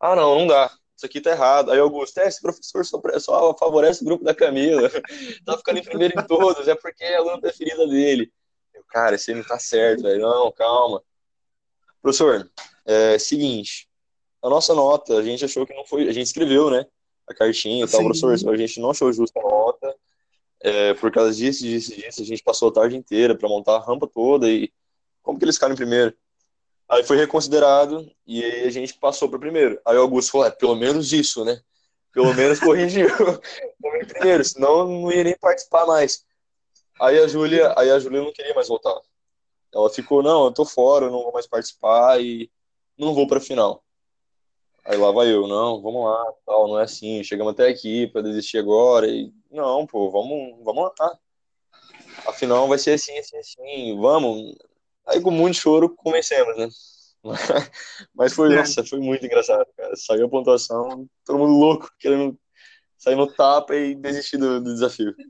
[0.00, 1.72] Ah, não, não dá isso aqui tá errado.
[1.72, 4.88] Aí Augusto, é, esse professor só, só favorece o grupo da Camila,
[5.44, 8.32] tá ficando em primeiro em todos, é porque é a aluna preferida dele.
[8.72, 10.22] Eu, cara, esse não tá certo, velho.
[10.22, 11.02] Não, calma.
[12.00, 12.48] Professor,
[12.86, 13.88] é seguinte,
[14.42, 16.86] a nossa nota, a gente achou que não foi, a gente escreveu, né,
[17.28, 19.96] a cartinha e tal, professor, a gente não achou justa a nota,
[20.60, 23.84] é, por causa disso, disso, disso, a gente passou a tarde inteira para montar a
[23.84, 24.72] rampa toda e
[25.22, 26.12] como que eles ficaram em primeiro?
[26.92, 29.80] Aí foi reconsiderado e aí a gente passou para primeiro.
[29.82, 31.58] Aí o Augusto falou: é, pelo menos isso, né?
[32.12, 33.08] Pelo menos corrigiu.
[34.08, 36.22] primeiro, senão não ia nem participar mais.
[37.00, 38.94] Aí a Júlia, aí a Júlia não queria mais voltar.
[39.74, 42.50] Ela ficou: não, eu tô fora, eu não vou mais participar e
[42.98, 43.82] não vou para final.
[44.84, 48.20] Aí lá vai eu, não, vamos lá, tal, não é assim, chegamos até aqui para
[48.20, 51.18] desistir agora e não, pô, vamos, vamos lá.
[52.26, 54.56] Afinal vai ser assim, assim, assim, vamos,
[55.06, 56.68] Aí com muito choro convencemos, né?
[58.14, 58.56] Mas foi, é.
[58.56, 59.94] nossa, foi muito engraçado, cara.
[59.96, 62.38] Saiu a pontuação, todo mundo louco, querendo
[62.98, 65.14] sair no tapa e desistir do, do desafio.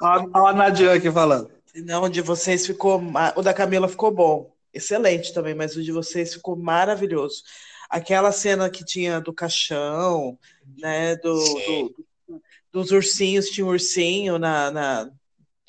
[0.00, 1.50] Olha a Nadia aqui falando.
[1.74, 3.00] Não, o de vocês ficou.
[3.36, 4.52] O da Camila ficou bom.
[4.72, 7.42] Excelente também, mas o de vocês ficou maravilhoso.
[7.88, 10.38] Aquela cena que tinha do caixão,
[10.78, 11.16] né?
[11.16, 11.94] Do, do,
[12.72, 15.10] dos ursinhos, tinha um ursinho na, na,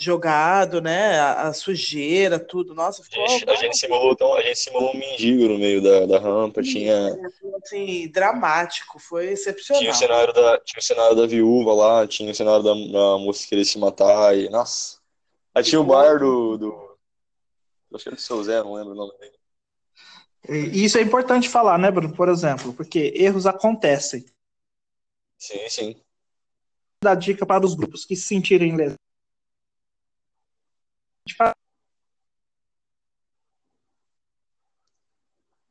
[0.03, 1.19] jogado, né?
[1.19, 2.73] A, a, sujeira, tudo.
[2.73, 3.23] Nossa, ficou.
[3.23, 6.19] A gente, a gente, simulou, então, a gente simulou um mendigo no meio da, da
[6.19, 7.15] rampa, tinha.
[7.63, 9.81] Assim, dramático, foi excepcional.
[9.81, 13.17] Tinha o cenário da, tinha o cenário da viúva lá, tinha o cenário da, da
[13.17, 14.49] moça que queria se matar, e.
[14.49, 14.99] Nossa.
[15.53, 16.57] Aí tinha o bar do.
[16.57, 16.97] do...
[17.93, 19.41] Acho que era do seu Zé, não lembro o nome dele.
[20.73, 22.15] E isso é importante falar, né, Bruno?
[22.15, 24.25] Por exemplo, porque erros acontecem.
[25.37, 25.95] Sim, sim.
[27.03, 29.10] Dá dica para os grupos que se sentirem lesados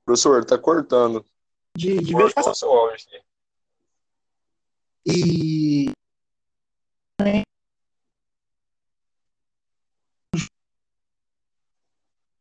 [0.05, 1.25] Professor, tá cortando.
[1.77, 2.55] De, de verificação.
[2.55, 3.23] Seu áudio aqui.
[5.07, 5.91] E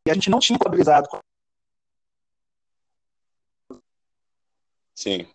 [0.08, 1.08] e a gente não tinha contabilizado.
[4.96, 5.28] Sim.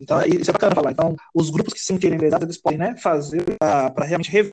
[0.00, 0.92] Então, isso é bacana falar.
[0.92, 4.52] Então, os grupos que se sentirem lesados, eles podem né, fazer para realmente rever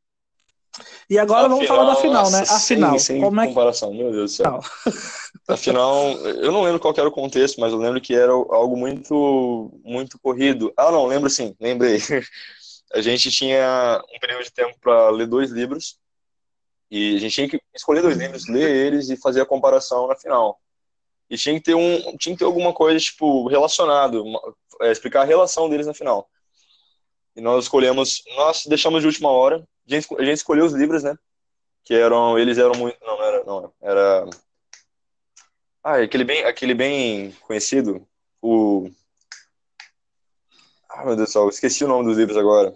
[1.10, 2.44] e agora a vamos final, falar da final, né?
[2.48, 3.00] A final.
[3.00, 3.54] Sem como é que...
[3.54, 4.60] comparação, meu Deus do céu.
[5.48, 9.72] Afinal, eu não lembro qual era o contexto, mas eu lembro que era algo muito,
[9.84, 10.74] muito corrido.
[10.78, 12.00] Ah, não, lembro sim, lembrei.
[12.94, 15.98] A gente tinha um período de tempo para ler dois livros
[16.92, 20.16] E a gente tinha que escolher dois livros, ler eles e fazer a comparação na
[20.16, 20.60] final.
[21.28, 24.40] E tinha que ter um, tinha que ter alguma coisa tipo relacionado, uma,
[24.82, 26.30] é, explicar a relação deles na final.
[27.36, 29.68] E nós escolhemos, nós deixamos de última hora.
[29.88, 31.18] A gente, a gente escolheu os livros, né?
[31.84, 34.30] Que eram, eles eram muito, não, não era, não, era
[35.84, 38.08] ah, aquele bem, aquele bem conhecido,
[38.42, 38.90] o
[40.90, 42.74] Ah, meu Deus do céu, esqueci o nome dos livros agora.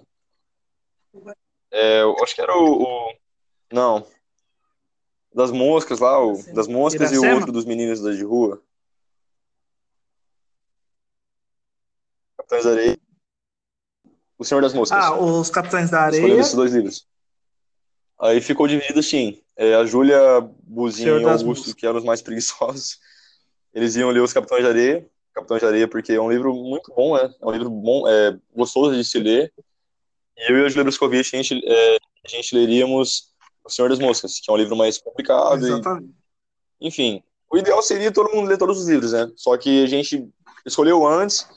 [1.72, 3.16] É, eu acho que era o, o...
[3.72, 4.06] Não.
[5.34, 6.44] Das moscas lá, o...
[6.54, 7.28] das moscas Iracema?
[7.28, 8.62] e o outro dos meninos da de rua.
[12.36, 13.00] Capitães Areia.
[14.38, 14.98] O Senhor das Moscas.
[14.98, 16.20] Ah, os Capitães da Areia.
[16.20, 17.08] Escolhemos esses dois livros.
[18.20, 19.42] Aí ficou dividido assim.
[19.56, 20.20] É, a Júlia,
[20.64, 23.00] Buzinho e Augusto, que eram os mais preguiçosos,
[23.74, 25.10] eles iam ler os Capitães de Areia.
[25.34, 27.34] Capitães de Areia, porque é um livro muito bom, né?
[27.42, 29.52] É um livro bom, é, gostoso de se ler.
[30.38, 33.32] E eu e a Júlia Bruscovich, a gente, é, a gente leríamos
[33.64, 35.66] O Senhor das Moscas, que é um livro mais complicado.
[35.66, 36.14] Exatamente.
[36.80, 39.32] E, enfim, o ideal seria todo mundo ler todos os livros, né?
[39.36, 40.28] Só que a gente
[40.66, 41.48] escolheu antes,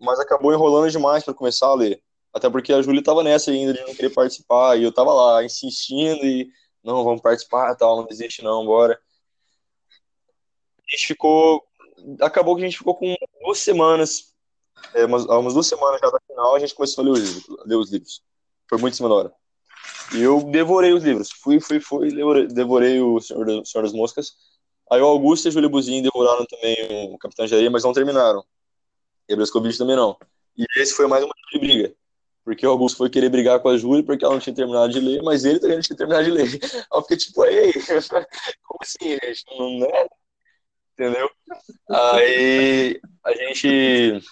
[0.00, 2.00] mas acabou enrolando demais para começar a ler.
[2.32, 5.44] Até porque a Júlia estava nessa ainda de não querer participar, e eu estava lá
[5.44, 6.48] insistindo e
[6.82, 9.00] não, vamos participar, tal, não desiste não, bora.
[10.78, 11.62] A gente ficou,
[12.20, 14.34] acabou que a gente ficou com duas semanas,
[14.94, 17.46] é, umas, umas duas semanas já da final, a gente começou a ler os livros.
[17.66, 18.22] Ler os livros.
[18.68, 19.34] Foi muito em cima da hora.
[20.14, 21.30] E eu devorei os livros.
[21.30, 24.32] Fui, fui, fui, devorei, devorei o Senhor, Senhor das Moscas.
[24.90, 28.44] Aí o Augusto e a Júlia Buzinho devoraram também o Capitão Areia, mas não terminaram.
[29.28, 29.36] E a
[29.78, 30.16] também não.
[30.56, 31.94] E esse foi mais uma briga.
[32.44, 35.00] Porque o Augusto foi querer brigar com a Júlia porque ela não tinha terminado de
[35.00, 36.46] ler, mas ele também não tinha terminado de ler.
[36.92, 37.72] Eu fiquei tipo, ei,
[38.62, 39.44] como assim, gente?
[39.58, 40.08] Não é?
[40.92, 41.30] Entendeu?
[41.88, 44.22] Aí a gente.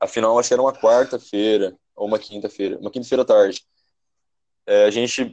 [0.00, 3.64] Afinal, acho que era uma quarta-feira ou uma quinta-feira, uma quinta-feira à tarde.
[4.66, 5.24] É, a gente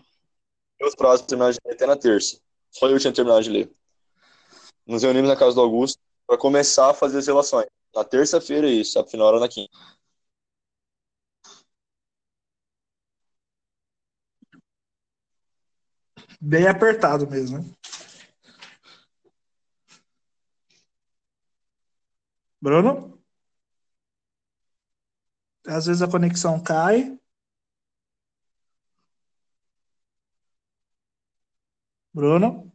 [0.80, 2.40] deu os prazos para terminar de ler até na terça.
[2.72, 3.72] Só eu tinha terminado de ler.
[4.86, 7.68] Nos reunimos na casa do Augusto para começar a fazer as relações.
[7.94, 9.72] Na terça-feira, isso, afinal era na quinta.
[16.48, 17.66] Bem apertado mesmo, né?
[22.62, 23.20] Bruno?
[25.68, 27.20] Às vezes a conexão cai.
[32.14, 32.75] Bruno?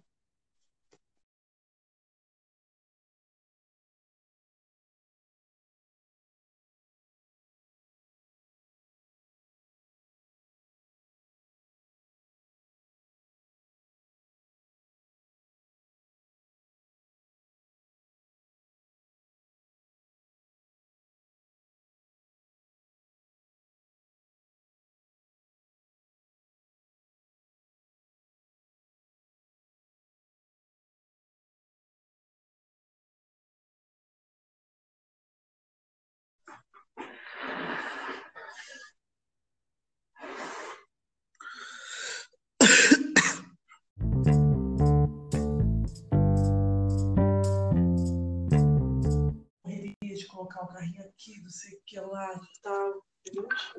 [51.20, 53.04] Aqui, não sei o que lá e tal.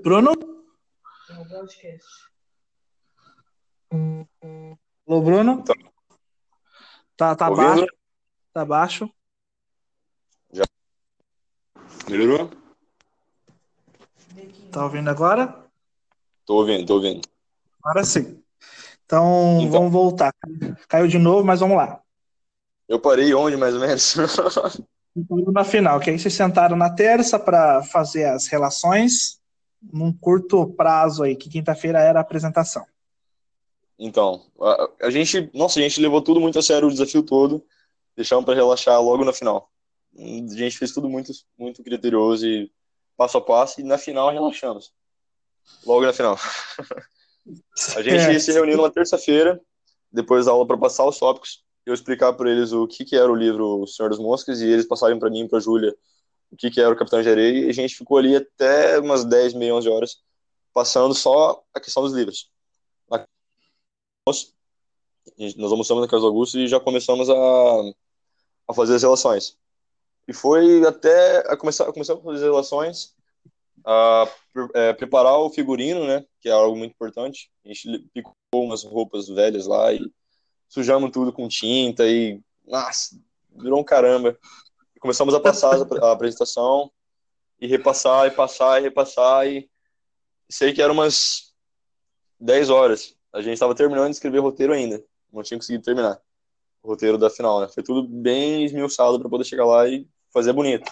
[0.04, 0.32] Bruno?
[1.27, 2.08] É um podcast.
[5.08, 5.63] Alô, Bruno?
[5.63, 5.75] Tá,
[7.17, 7.86] tá, tá baixo?
[8.54, 9.10] Tá baixo?
[10.54, 10.63] Já.
[12.08, 12.51] Melhorou?
[14.71, 15.67] Tá ouvindo agora?
[16.45, 17.27] Tô ouvindo, tô ouvindo.
[17.84, 18.43] Agora sim.
[19.04, 20.32] Então, então, vamos voltar.
[20.88, 22.04] Caiu de novo, mas vamos lá.
[22.88, 24.15] Eu parei onde, mais ou menos?
[25.15, 29.39] na final, que aí vocês sentaram na terça para fazer as relações
[29.82, 32.86] num curto prazo aí, que quinta-feira era a apresentação.
[33.97, 37.63] Então, a, a, gente, nossa, a gente levou tudo muito a sério, o desafio todo,
[38.15, 39.69] deixamos para relaxar logo na final.
[40.17, 42.71] A gente fez tudo muito, muito criterioso e
[43.15, 44.93] passo a passo, e na final relaxamos.
[45.86, 46.38] Logo na final.
[47.95, 48.39] a gente é.
[48.39, 49.62] se reuniu numa terça-feira,
[50.12, 53.32] depois da aula para passar os tópicos, eu explicar para eles o que, que era
[53.32, 55.96] o livro O Senhor das Moscas e eles passarem para mim e para Júlia
[56.52, 59.24] o que, que era o Capitão de Areia e a gente ficou ali até umas
[59.26, 60.22] 10, meia, 11 horas
[60.74, 62.50] passando só a questão dos livros.
[64.28, 64.54] Nós,
[65.58, 67.34] nós almoçamos na Casa do Augusto e já começamos a,
[68.67, 69.58] a fazer as relações.
[70.28, 73.15] E foi até a começar, a começar a fazer as relações,
[73.86, 74.30] a
[74.76, 77.52] é, preparar o figurino, né, que é algo muito importante.
[77.65, 80.00] A gente picou umas roupas velhas lá e
[80.71, 83.19] sujamos tudo com tinta e, nossa,
[83.57, 84.39] virou um caramba.
[85.01, 86.89] Começamos a passar a apresentação
[87.60, 89.69] e repassar, e passar, e repassar, e
[90.49, 91.53] sei que eram umas
[92.39, 93.13] 10 horas.
[93.34, 95.03] A gente estava terminando de escrever roteiro ainda.
[95.31, 96.21] não tinha conseguido terminar
[96.81, 97.67] o roteiro da final, né?
[97.67, 100.89] Foi tudo bem esmiuçado para poder chegar lá e fazer bonito.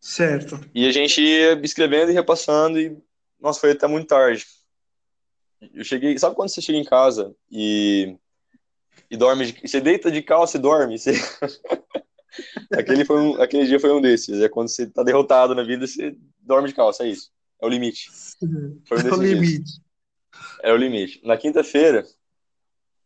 [0.00, 0.60] Certo.
[0.74, 3.00] E a gente ia escrevendo e repassando e,
[3.38, 4.44] nossa, foi até muito tarde.
[5.72, 8.16] Eu cheguei, sabe quando você chega em casa e,
[9.10, 10.98] e dorme, de, você deita de calça e dorme?
[10.98, 11.12] Você...
[12.72, 14.40] aquele, foi um, aquele dia foi um desses.
[14.40, 17.30] É quando você tá derrotado na vida, você dorme de calça, é isso.
[17.60, 18.10] É o limite.
[18.86, 19.64] Foi um é o limite.
[19.64, 19.80] Dias.
[20.62, 21.20] É o limite.
[21.24, 22.06] Na quinta-feira,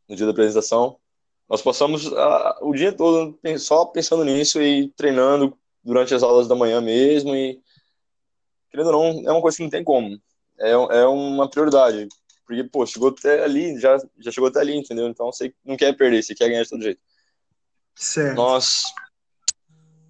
[0.09, 0.97] no dia da apresentação,
[1.49, 6.55] nós passamos a, o dia todo só pensando nisso e treinando durante as aulas da
[6.55, 7.61] manhã mesmo e
[8.71, 10.19] querendo ou não, é uma coisa que não tem como.
[10.59, 12.09] É, é uma prioridade.
[12.47, 15.09] Porque, pô, chegou até ali, já, já chegou até ali, entendeu?
[15.09, 17.01] Então você não quer perder, você quer ganhar de todo jeito.
[17.95, 18.37] Certo.
[18.37, 18.85] Nós,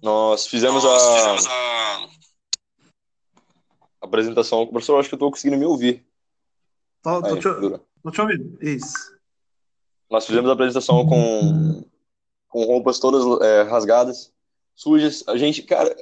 [0.01, 2.09] nós fizemos nós a, fizemos a...
[4.01, 4.67] apresentação.
[4.67, 6.05] Professor, acho que eu tô conseguindo me ouvir.
[7.01, 8.57] Tô, tô, Aí, te, tô te ouvindo.
[8.61, 9.13] Isso.
[10.09, 11.83] Nós fizemos a apresentação com,
[12.47, 14.33] com roupas todas é, rasgadas
[14.75, 15.23] sujas.
[15.27, 15.95] A gente, cara,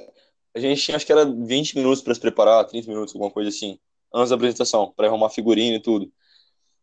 [0.54, 3.48] a gente tinha acho que era 20 minutos para se preparar, 30 minutos, alguma coisa
[3.48, 3.78] assim,
[4.12, 6.12] antes da apresentação, para arrumar figurino e tudo.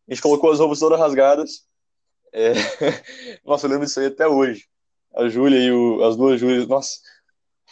[0.10, 1.68] A gente colocou as roupas todas rasgadas.
[2.34, 2.54] É...
[3.46, 4.66] Nossa, eu lembro disso aí até hoje.
[5.16, 6.04] A Júlia e o...
[6.04, 6.98] as duas Júlias, nossa.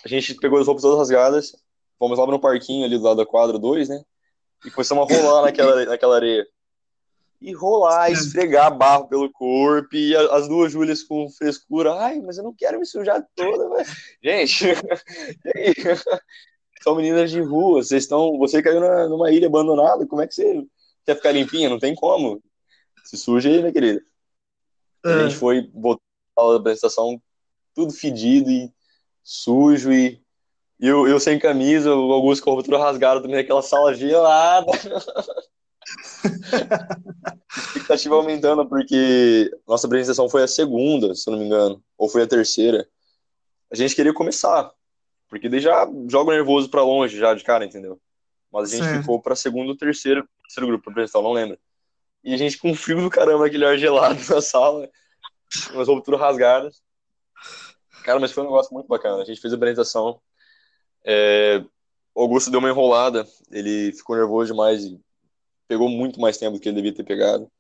[0.04, 1.56] A gente pegou as roupas todas rasgadas,
[1.97, 4.02] fomos lá no parquinho ali do lado da quadra 2, né?
[4.65, 6.45] E começamos a rolar naquela, naquela areia
[7.39, 11.93] e rolar, esfregar barro pelo corpo, e as duas Júlias com frescura.
[11.93, 13.88] Ai, mas eu não quero me sujar toda, mas...
[14.23, 14.65] Gente,
[16.82, 18.38] são meninas de rua, vocês estão.
[18.39, 20.65] Você caiu na, numa ilha abandonada, como é que você
[21.07, 21.69] quer ficar limpinha?
[21.69, 22.43] Não tem como.
[23.05, 24.01] Se suja aí, minha querida.
[25.05, 25.13] É.
[25.13, 26.01] A gente foi botar
[26.37, 27.21] a apresentação
[27.73, 28.69] tudo fedido e
[29.23, 30.21] sujo e.
[30.79, 34.71] Eu, eu sem camisa, o Augusto com a roupa toda rasgada também, aquela sala gelada.
[37.57, 42.21] expectativa aumentando, porque nossa apresentação foi a segunda, se eu não me engano, ou foi
[42.21, 42.87] a terceira.
[43.71, 44.71] A gente queria começar,
[45.27, 47.99] porque daí já joga nervoso para longe, já de cara, entendeu?
[48.51, 48.99] Mas a gente Sim.
[48.99, 51.57] ficou pra segundo ou terceiro, terceiro grupo apresentar, não lembro.
[52.23, 54.89] E a gente com frio do caramba, aquele ar gelado na sala,
[55.71, 56.81] umas roupas tudo rasgadas.
[58.03, 59.21] Cara, mas foi um negócio muito bacana.
[59.21, 60.19] A gente fez a apresentação.
[61.05, 61.63] É...
[62.15, 64.99] O Augusto deu uma enrolada, ele ficou nervoso demais e
[65.67, 67.51] pegou muito mais tempo do que ele devia ter pegado.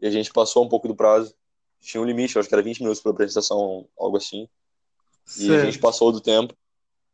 [0.00, 1.34] E a gente passou um pouco do prazo.
[1.80, 4.48] Tinha um limite, acho que era 20 minutos para apresentação, algo assim.
[5.26, 5.62] E certo.
[5.62, 6.54] a gente passou do tempo.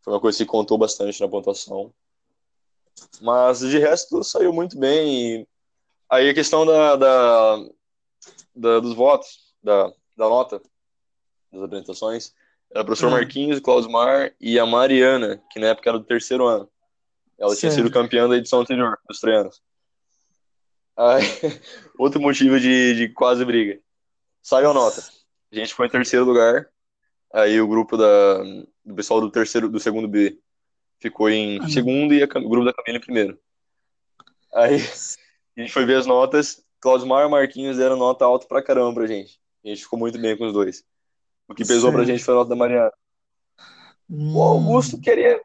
[0.00, 1.92] Foi uma coisa que contou bastante na pontuação.
[3.20, 5.40] Mas de resto saiu muito bem.
[5.40, 5.48] E
[6.08, 7.56] aí a questão da, da,
[8.54, 10.60] da dos votos, da, da nota
[11.52, 12.34] das apresentações,
[12.70, 13.12] era o professor hum.
[13.12, 16.68] Marquinhos, o Claudio Mar e a Mariana, que na época era do terceiro ano.
[17.38, 17.60] Ela certo.
[17.60, 19.62] tinha sido campeã da edição anterior, dos treinos.
[20.96, 21.22] Aí,
[21.98, 23.80] outro motivo de, de quase briga.
[24.42, 25.02] Saiu a nota.
[25.52, 26.68] A gente foi em terceiro lugar.
[27.32, 28.42] Aí o grupo da,
[28.84, 30.38] do pessoal do terceiro, do segundo B
[31.00, 31.68] ficou em uhum.
[31.68, 33.38] segundo e a, o grupo da Camila em primeiro.
[34.54, 34.76] Aí
[35.56, 36.62] a gente foi ver as notas.
[36.80, 39.40] Clausmar e Marquinhos deram nota alta pra caramba pra gente.
[39.64, 40.84] A gente ficou muito bem com os dois.
[41.48, 42.92] O que pesou pra gente foi a nota da Mariana.
[44.08, 44.36] Hum.
[44.36, 45.40] O Augusto queria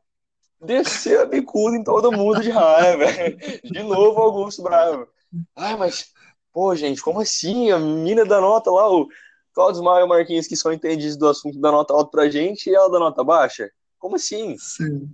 [0.61, 3.05] descer a bicuda em todo mundo de raiva.
[3.63, 5.07] De novo, Augusto bravo.
[5.55, 6.13] Ai, mas,
[6.51, 7.71] pô, gente, como assim?
[7.71, 9.07] A menina da nota lá, o
[9.53, 12.89] Claudio Maio Marquinhos, que são entendidos do assunto, da nota alta pra gente e ela
[12.89, 13.71] da nota baixa?
[13.97, 14.57] Como assim?
[14.57, 15.09] Sim.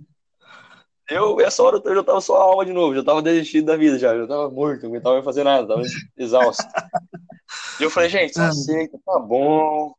[1.10, 3.76] Eu, essa hora, eu já tava só a alma de novo, já tava desistido da
[3.76, 5.82] vida, já, já tava morto, não tava fazer nada, tava
[6.16, 6.62] exausto.
[7.80, 9.92] e eu falei, gente, só aceita, tá bom.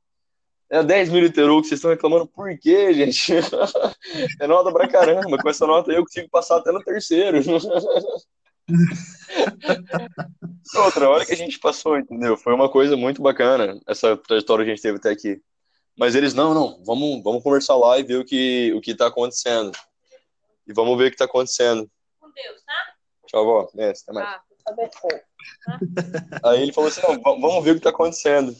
[0.70, 3.34] É 10 mil literu que vocês estão reclamando, por quê, gente?
[4.40, 7.40] é nota pra caramba, com essa nota eu consigo passar até no terceiro.
[10.74, 12.38] Outra hora que a gente passou, entendeu?
[12.38, 15.42] Foi uma coisa muito bacana, essa trajetória que a gente teve até aqui.
[16.00, 19.08] Mas eles, não, não, vamos, vamos conversar lá e ver o que, o que tá
[19.08, 19.74] acontecendo.
[20.68, 21.90] E vamos ver o que tá acontecendo.
[22.20, 22.96] Com Deus, tá?
[23.28, 23.70] Tchau, avó.
[23.78, 24.28] É, até mais.
[24.28, 28.56] Ah, tá Aí ele falou assim, não, vamos ver o que tá acontecendo.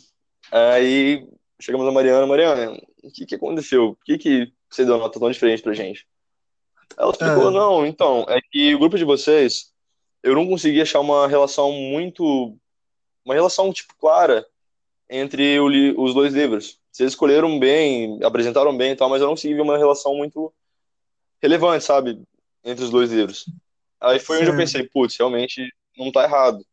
[0.52, 1.28] Aí
[1.60, 3.96] chegamos a Mariana, Mariana, o que que aconteceu?
[3.96, 6.08] Por que que você deu uma nota tão diferente pra gente?
[6.98, 7.54] Ela explicou, é.
[7.54, 9.72] não, então, é que o grupo de vocês
[10.24, 12.56] eu não consegui achar uma relação muito.
[13.24, 14.46] Uma relação, tipo, clara
[15.10, 16.80] entre o, os dois livros.
[16.92, 20.54] Vocês escolheram bem, apresentaram bem e tal, mas eu não consegui ver uma relação muito
[21.42, 22.22] relevante, sabe?
[22.64, 23.46] Entre os dois livros.
[24.00, 24.44] Aí foi Sim.
[24.44, 26.66] onde eu pensei, putz, realmente não tá errado.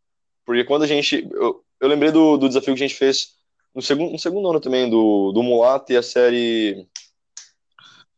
[0.45, 1.29] Porque quando a gente.
[1.33, 3.35] Eu, eu lembrei do, do desafio que a gente fez
[3.75, 6.87] no segundo, no segundo ano também, do, do Mulato e a série.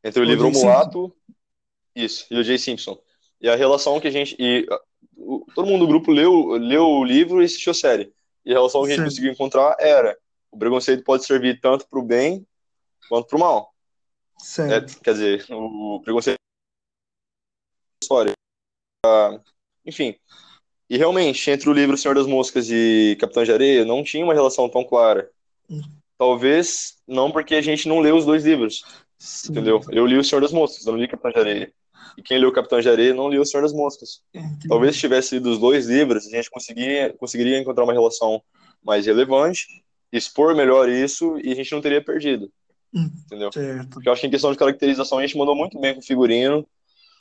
[0.02, 1.14] Entre o, o livro O Mulato.
[1.94, 2.98] Isso, e o Jay Simpson.
[3.40, 4.36] E a relação que a gente.
[4.38, 4.66] E
[5.54, 8.12] todo mundo do grupo leu, leu o livro e assistiu a série.
[8.44, 10.16] E a relação que a gente conseguiu encontrar era
[10.50, 12.46] o preconceito pode servir tanto para o bem
[13.08, 13.74] quanto para o mal.
[14.72, 16.40] É, quer dizer, o preconceito
[18.02, 18.32] história.
[19.04, 19.38] Ah,
[19.86, 20.16] enfim.
[20.88, 24.34] E realmente, entre o livro Senhor das Moscas e Capitão de Areia, não tinha uma
[24.34, 25.30] relação tão clara.
[25.68, 25.80] Hum.
[26.18, 28.84] Talvez não porque a gente não leu os dois livros.
[29.16, 29.52] Sim.
[29.52, 29.80] Entendeu?
[29.90, 31.72] Eu li o Senhor das Moscas, eu não li Capitão de Areia.
[32.16, 34.22] E quem leu o Capitão de Areia não leu o Senhor das Moscas.
[34.34, 34.68] Entendi.
[34.68, 38.42] Talvez se tivesse lido os dois livros, a gente conseguiria, conseguiria encontrar uma relação
[38.82, 39.66] mais relevante,
[40.12, 42.50] expor melhor isso e a gente não teria perdido.
[42.94, 43.52] Hum, entendeu?
[43.52, 43.90] Certo.
[43.90, 46.04] Porque eu acho que em questão de caracterização a gente mandou muito bem com o
[46.04, 46.66] figurino.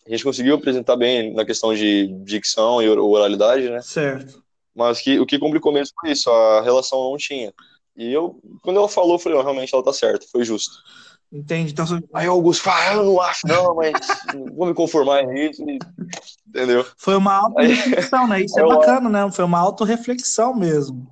[0.06, 3.82] A gente conseguiu apresentar bem na questão de dicção e oralidade, né?
[3.82, 4.44] Certo.
[4.76, 7.54] Mas que, o que complicou mesmo foi isso, a relação não tinha.
[7.96, 10.72] E eu, quando ela falou, eu falei, oh, realmente ela tá certa, foi justo.
[11.32, 11.74] Entende?
[11.74, 13.92] Então, Aí o Augusto fala, ah, eu não acho, não, mas
[14.56, 15.64] vou me conformar nisso.
[16.48, 16.86] Entendeu?
[16.98, 18.42] Foi uma auto-reflexão, né?
[18.42, 19.32] Isso é bacana, né?
[19.32, 21.12] Foi uma auto-reflexão mesmo.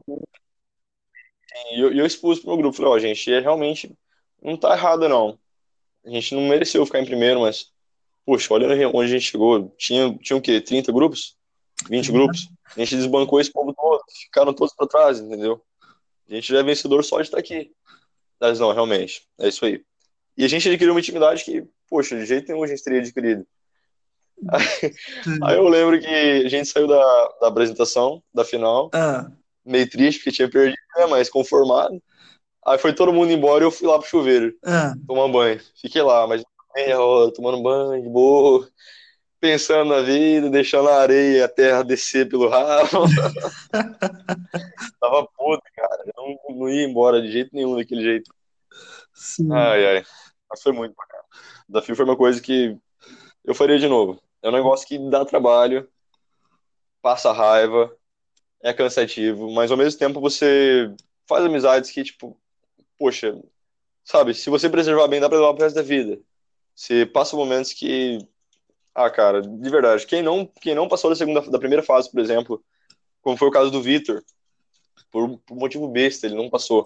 [1.71, 3.93] E eu, eu expus pro meu grupo, falei, ó, oh, gente, é realmente
[4.41, 5.37] não tá errado, não.
[6.05, 7.71] A gente não mereceu ficar em primeiro, mas,
[8.25, 9.73] poxa, olha onde a gente chegou.
[9.77, 10.61] Tinha, tinha o quê?
[10.61, 11.35] 30 grupos?
[11.89, 12.13] 20 uhum.
[12.13, 12.49] grupos?
[12.75, 15.61] A gente desbancou esse povo todo, ficaram todos para trás, entendeu?
[16.29, 17.71] A gente já é vencedor só de estar aqui.
[18.39, 19.83] Mas não, realmente, é isso aí.
[20.37, 23.45] E a gente adquiriu uma intimidade que, poxa, de jeito nenhum a gente teria adquirido.
[24.49, 24.93] Aí,
[25.43, 29.31] aí eu lembro que a gente saiu da, da apresentação, da final, ah.
[29.65, 32.01] meio triste porque tinha perdido, né, mas conformado.
[32.67, 34.93] Aí foi todo mundo embora e eu fui lá pro chuveiro ah.
[35.07, 35.61] tomar banho.
[35.79, 36.43] Fiquei lá, mas
[36.97, 38.67] hora, tomando banho, de boa,
[39.39, 43.05] pensando na vida, deixando a areia, a terra descer pelo rabo.
[44.99, 46.03] Tava puto, cara.
[46.05, 48.29] Eu não, não ia embora de jeito nenhum daquele jeito.
[49.13, 49.47] Sim.
[49.53, 50.05] Ai, ai.
[50.49, 51.23] Mas foi muito bacana.
[51.69, 52.77] O desafio foi uma coisa que
[53.45, 54.21] eu faria de novo.
[54.43, 55.89] É um negócio que dá trabalho,
[57.01, 57.95] passa raiva,
[58.61, 60.93] é cansativo, mas ao mesmo tempo você
[61.27, 62.37] faz amizades que, tipo,
[62.97, 63.39] poxa,
[64.03, 66.19] sabe, se você preservar bem, dá pra levar pro resto da vida.
[66.75, 68.19] Você passa momentos que.
[68.93, 72.19] Ah, cara, de verdade, quem não, quem não passou da segunda da primeira fase, por
[72.19, 72.63] exemplo,
[73.21, 74.23] como foi o caso do Vitor,
[75.11, 76.83] por, por motivo besta, ele não passou.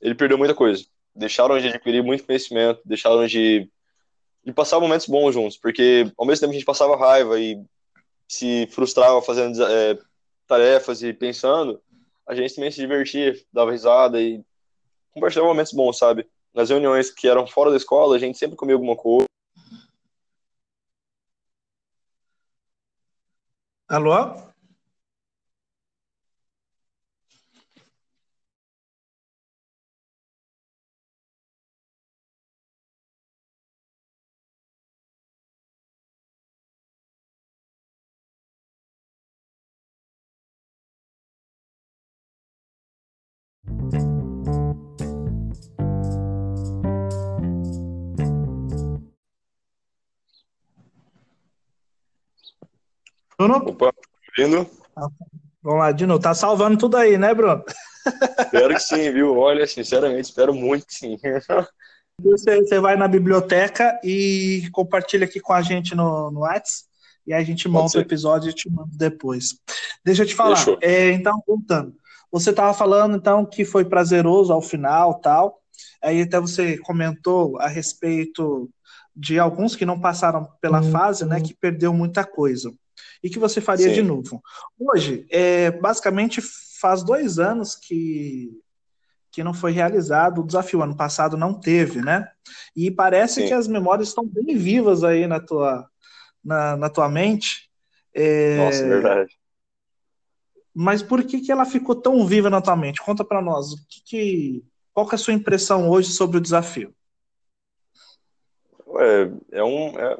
[0.00, 0.84] Ele perdeu muita coisa
[1.14, 3.70] deixaram de adquirir muito conhecimento, deixaram de,
[4.44, 7.62] de passar momentos bons juntos, porque ao mesmo tempo a gente passava raiva e
[8.26, 9.98] se frustrava fazendo é,
[10.46, 11.80] tarefas e pensando,
[12.26, 14.42] a gente também se divertia, dava risada e
[15.14, 16.28] compartilhava momentos bons, sabe?
[16.52, 19.26] Nas reuniões que eram fora da escola, a gente sempre comia alguma coisa.
[23.88, 24.53] Alô?
[53.44, 53.56] Bruno?
[53.56, 53.92] Opa,
[54.36, 54.66] vindo?
[55.62, 57.62] Vamos lá, Dino, tá salvando tudo aí, né, Bruno?
[58.40, 59.36] Espero que sim, viu?
[59.36, 61.18] Olha, sinceramente, espero muito que sim.
[62.22, 66.88] Você, você vai na biblioteca e compartilha aqui com a gente no, no WhatsApp
[67.26, 69.58] e aí a gente monta o episódio e te manda depois.
[70.04, 70.64] Deixa eu te falar.
[70.80, 71.92] É, então, voltando.
[72.30, 75.60] Você estava falando, então, que foi prazeroso ao final tal.
[76.00, 78.70] Aí até você comentou a respeito
[79.16, 80.92] de alguns que não passaram pela uhum.
[80.92, 81.40] fase, né?
[81.40, 82.72] Que perdeu muita coisa
[83.24, 83.94] e que você faria Sim.
[83.94, 84.42] de novo.
[84.78, 86.42] Hoje, é, basicamente,
[86.78, 88.50] faz dois anos que,
[89.32, 90.82] que não foi realizado o desafio.
[90.82, 92.30] Ano passado não teve, né?
[92.76, 93.48] E parece Sim.
[93.48, 95.88] que as memórias estão bem vivas aí na tua,
[96.44, 97.70] na, na tua mente.
[98.12, 98.58] É...
[98.58, 99.38] Nossa, é verdade.
[100.74, 103.00] Mas por que, que ela ficou tão viva na tua mente?
[103.00, 103.72] Conta para nós.
[103.72, 106.94] O que, que qual que é a sua impressão hoje sobre o desafio?
[108.98, 109.98] É, é um.
[109.98, 110.18] É...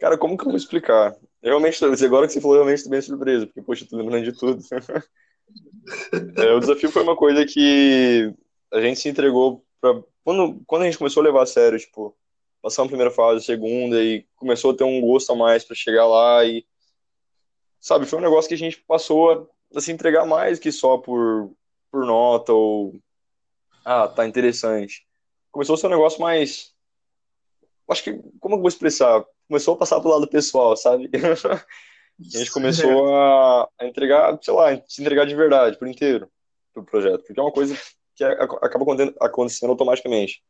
[0.00, 1.16] Cara, como que eu vou explicar?
[1.46, 4.60] Realmente, agora que você falou, realmente estou bem surpreso, porque, poxa, tô lembrando de tudo.
[6.42, 8.34] é, o desafio foi uma coisa que
[8.72, 12.16] a gente se entregou para quando, quando a gente começou a levar a sério, tipo,
[12.60, 16.04] passar uma primeira fase, segunda, e começou a ter um gosto a mais para chegar
[16.04, 16.66] lá e.
[17.78, 19.46] Sabe, foi um negócio que a gente passou a,
[19.78, 21.52] a se entregar mais que só por,
[21.92, 23.00] por nota ou.
[23.84, 25.06] Ah, tá interessante.
[25.52, 26.74] Começou a ser um negócio mais.
[27.88, 28.20] Acho que.
[28.40, 29.24] Como eu vou expressar?
[29.48, 31.10] Começou a passar pro lado pessoal, sabe?
[31.14, 36.28] a gente começou a, a, entregar, sei lá, se entregar de verdade, por inteiro,
[36.72, 37.78] pro projeto, porque é uma coisa
[38.14, 38.84] que acaba
[39.20, 40.42] acontecendo automaticamente.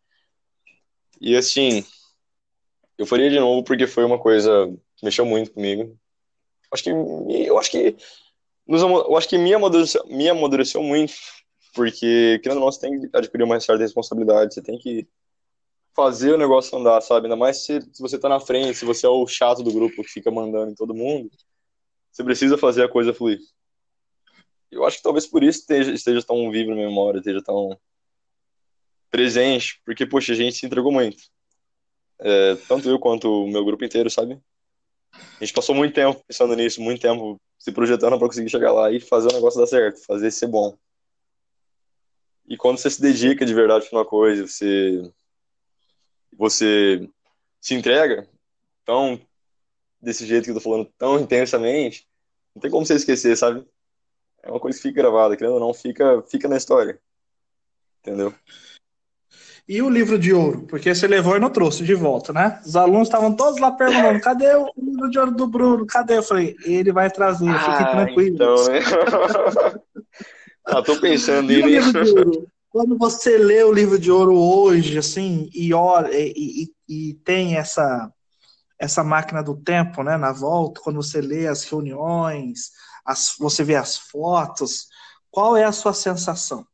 [1.20, 1.84] E assim,
[2.98, 5.98] eu faria de novo porque foi uma coisa que mexeu muito comigo.
[6.72, 7.96] Acho que eu acho que
[8.66, 11.14] nos, eu acho que me amadureceu, me amadureceu muito
[11.76, 15.06] porque, querendo ou não, você tem que adquirir uma certa responsabilidade, você tem que
[15.96, 17.26] fazer o negócio andar, sabe?
[17.26, 20.02] Ainda mais se, se você tá na frente, se você é o chato do grupo
[20.02, 21.30] que fica mandando em todo mundo,
[22.12, 23.40] você precisa fazer a coisa fluir.
[24.70, 27.78] Eu acho que talvez por isso esteja, esteja tão vivo na memória, esteja tão
[29.10, 31.22] presente, porque, poxa, a gente se entregou muito.
[32.18, 34.38] É, tanto eu quanto o meu grupo inteiro, sabe?
[35.14, 38.92] A gente passou muito tempo pensando nisso, muito tempo se projetando para conseguir chegar lá
[38.92, 40.76] e fazer o negócio dar certo, fazer ser bom.
[42.46, 45.10] E quando você se dedica de verdade para uma coisa, você
[46.32, 47.08] você
[47.60, 48.28] se entrega
[48.84, 49.20] tão
[50.00, 52.06] desse jeito que eu tô falando, tão intensamente,
[52.54, 53.66] não tem como você esquecer, sabe?
[54.42, 57.00] É uma coisa que fica gravada, querendo ou não, fica, fica na história.
[58.00, 58.32] Entendeu?
[59.68, 60.62] E o livro de ouro?
[60.68, 62.60] Porque você levou e não trouxe de volta, né?
[62.64, 65.84] Os alunos estavam todos lá perguntando: cadê o livro de ouro do Bruno?
[65.86, 66.18] Cadê?
[66.18, 68.34] Eu falei: ele vai trazer, fique ah, tranquilo.
[68.36, 68.78] Então, né?
[70.66, 72.46] ah, tô pensando em.
[72.76, 77.56] Quando você lê o livro de ouro hoje, assim, e, olha, e, e, e tem
[77.56, 78.12] essa,
[78.78, 82.72] essa máquina do tempo, né, na volta, quando você lê as reuniões,
[83.02, 84.88] as, você vê as fotos,
[85.30, 86.66] qual é a sua sensação?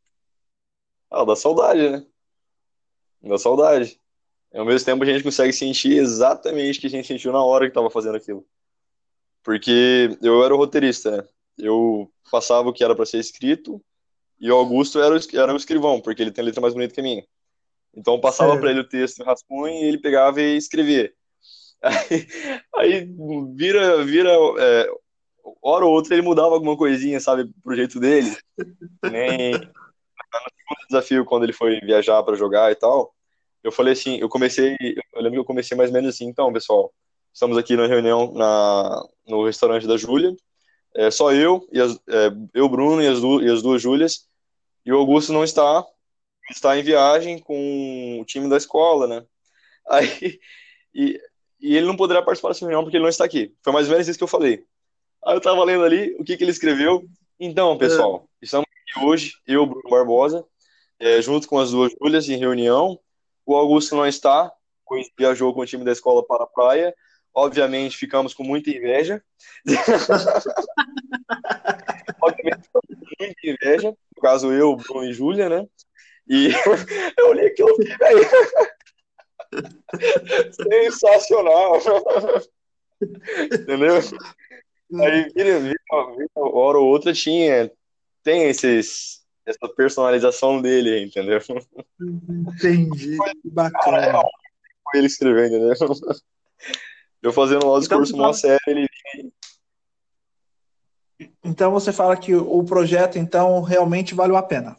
[1.08, 2.04] Ah, da saudade, né?
[3.22, 3.96] Da saudade.
[4.52, 7.66] Ao mesmo tempo, a gente consegue sentir exatamente o que a gente sentiu na hora
[7.66, 8.44] que estava fazendo aquilo.
[9.40, 11.28] Porque eu era o roteirista, né?
[11.56, 13.80] Eu passava o que era para ser escrito
[14.42, 16.92] e o Augusto era o, era o escrivão, porque ele tem a letra mais bonita
[16.92, 17.24] que a minha.
[17.94, 21.12] Então eu passava para ele o texto em rascunho e ele pegava e escrevia.
[21.84, 22.28] Aí,
[22.76, 23.08] aí
[23.56, 24.30] vira, vira
[24.60, 24.88] é,
[25.60, 28.36] hora ou outra ele mudava alguma coisinha, sabe, pro jeito dele.
[29.10, 33.12] Nem no segundo desafio, quando ele foi viajar para jogar e tal,
[33.62, 36.52] eu falei assim, eu comecei, eu lembro que eu comecei mais ou menos assim, então,
[36.52, 36.92] pessoal,
[37.32, 40.34] estamos aqui na reunião na, no restaurante da Júlia,
[40.94, 44.28] é, só eu, e as, é, eu, Bruno e as, du, e as duas Júlias,
[44.84, 45.86] e o Augusto não está,
[46.50, 49.24] está em viagem com o time da escola, né?
[49.88, 50.40] Aí,
[50.94, 51.20] e,
[51.60, 53.54] e ele não poderá participar dessa reunião porque ele não está aqui.
[53.62, 54.64] Foi mais ou menos isso que eu falei.
[55.24, 57.08] Aí eu tava lendo ali o que, que ele escreveu.
[57.38, 58.44] Então, pessoal, é.
[58.44, 60.44] estamos aqui hoje, eu, Bruno Barbosa,
[60.98, 62.98] é, junto com as duas Júlias em reunião.
[63.44, 64.52] O Augusto não está,
[64.86, 66.94] pois viajou com o time da escola para a praia.
[67.34, 69.22] Obviamente, ficamos com muita inveja.
[72.20, 73.96] Obviamente, ficamos com muita inveja.
[74.22, 75.66] Caso, eu, Bruno e Júlia, né?
[76.28, 76.48] E
[77.18, 78.30] eu olhei aquilo e fiquei, velho.
[80.52, 81.78] Sensacional.
[83.52, 83.96] Entendeu?
[84.94, 85.76] Aí, vira, vira,
[86.16, 87.70] vira, hora ou outra tinha,
[88.22, 91.40] tem esses, essa personalização dele, entendeu?
[92.00, 94.22] Entendi, que bacana.
[94.94, 95.74] Ele escrevendo, entendeu?
[97.22, 98.88] Eu fazendo lá o então, discurso numa série, ele
[101.44, 104.76] então você fala que o projeto então realmente valeu a pena.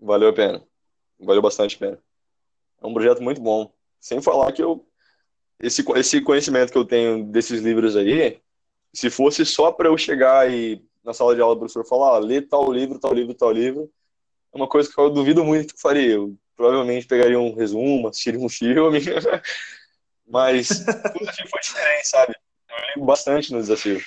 [0.00, 0.62] Valeu a pena.
[1.18, 1.98] Valeu bastante a pena.
[2.82, 3.72] É um projeto muito bom.
[4.00, 4.84] Sem falar que eu
[5.60, 8.40] esse esse conhecimento que eu tenho desses livros aí,
[8.92, 12.18] se fosse só para eu chegar e na sala de aula o professor falar, ah,
[12.18, 13.90] lê tal livro, tal livro, tal livro,
[14.52, 16.12] é uma coisa que eu duvido muito que faria.
[16.12, 19.00] Eu provavelmente pegaria um resumo, assistiria um filme,
[20.26, 22.34] mas o desafio foi diferente, sabe?
[22.68, 24.00] Eu li bastante no desafio.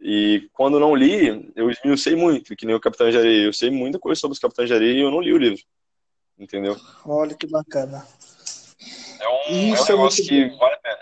[0.00, 3.44] E quando não li, eu esmiucei muito, que nem o Capitão de Areia.
[3.44, 5.62] Eu sei muita coisa sobre os Capitães de Areia e eu não li o livro.
[6.38, 6.76] Entendeu?
[7.04, 8.06] Olha que bacana.
[9.20, 10.98] É um, Isso é um negócio é que vale a pena.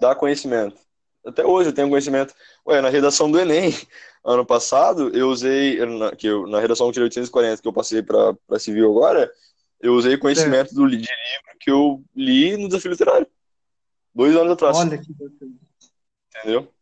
[0.00, 0.76] Dá conhecimento.
[1.24, 2.34] Até hoje eu tenho conhecimento.
[2.66, 3.72] Ué, na redação do Enem,
[4.22, 8.36] ano passado, eu usei, na, que eu, na redação que 840 que eu passei para
[8.58, 9.32] civil agora,
[9.80, 10.74] eu usei conhecimento é.
[10.74, 13.26] do, de livro que eu li no desafio literário.
[14.14, 14.76] Dois anos atrás.
[14.76, 15.52] Olha que bacana.
[16.38, 16.75] Entendeu?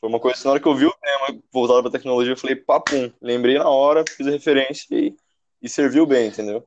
[0.00, 2.56] Foi uma coisa, na hora que eu vi o tema voltado para tecnologia, eu falei,
[2.56, 5.16] papum, lembrei na hora, fiz a referência e,
[5.62, 6.66] e serviu bem, entendeu?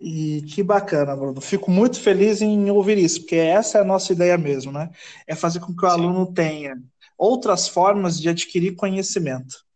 [0.00, 1.40] E que bacana, Bruno.
[1.40, 4.90] Fico muito feliz em ouvir isso, porque essa é a nossa ideia mesmo, né?
[5.26, 5.94] É fazer com que o Sim.
[5.94, 6.80] aluno tenha
[7.16, 9.66] outras formas de adquirir conhecimento.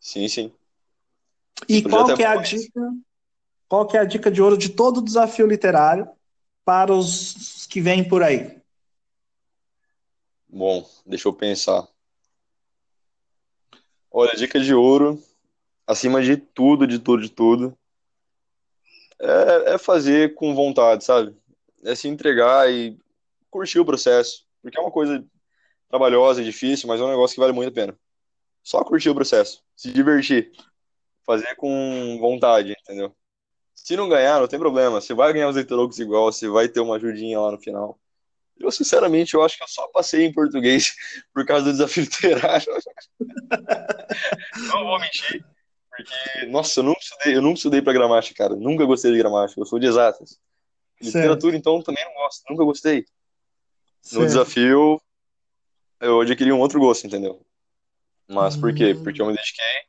[0.00, 0.52] Sim, sim.
[1.68, 2.80] E qual que é a dica?
[3.68, 6.08] Qual que é a dica de ouro de todo o desafio literário
[6.64, 8.59] para os que vêm por aí?
[10.52, 11.86] Bom, deixa eu pensar.
[14.10, 15.22] Olha, dica de ouro,
[15.86, 17.78] acima de tudo, de tudo, de tudo,
[19.20, 21.36] é, é fazer com vontade, sabe?
[21.84, 22.98] É se entregar e
[23.48, 24.44] curtir o processo.
[24.60, 25.24] Porque é uma coisa
[25.88, 27.96] trabalhosa difícil, mas é um negócio que vale muito a pena.
[28.64, 30.50] Só curtir o processo, se divertir,
[31.24, 33.14] fazer com vontade, entendeu?
[33.72, 35.00] Se não ganhar, não tem problema.
[35.00, 37.99] Você vai ganhar os leitorocos igual, você vai ter uma ajudinha lá no final.
[38.60, 40.94] Eu, sinceramente, eu acho que eu só passei em português
[41.32, 42.66] por causa do desafio literário.
[44.68, 45.44] não vou mentir.
[45.88, 48.54] Porque, nossa, eu nunca estudei, eu nunca estudei pra gramática, cara.
[48.54, 49.60] Nunca gostei de gramática.
[49.60, 50.38] Eu sou de exatas.
[51.00, 52.42] Literatura, então, também não gosto.
[52.50, 53.06] Nunca gostei.
[54.12, 55.00] No desafio,
[56.00, 57.44] eu adquiri um outro gosto, entendeu?
[58.28, 58.92] Mas por quê?
[58.92, 59.02] Hum.
[59.02, 59.84] Porque eu me dediquei,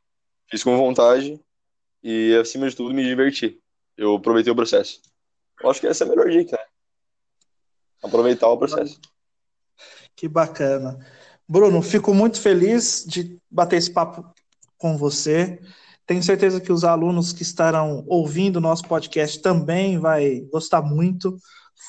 [0.50, 1.40] fiz com vontade
[2.02, 3.60] e, acima de tudo, me diverti.
[3.96, 5.00] Eu aproveitei o processo.
[5.62, 6.64] Eu acho que essa é a melhor dica, né?
[8.02, 9.00] Aproveitar o processo.
[10.16, 10.98] Que bacana.
[11.48, 14.24] Bruno, fico muito feliz de bater esse papo
[14.76, 15.60] com você.
[16.06, 21.36] Tenho certeza que os alunos que estarão ouvindo o nosso podcast também vai gostar muito.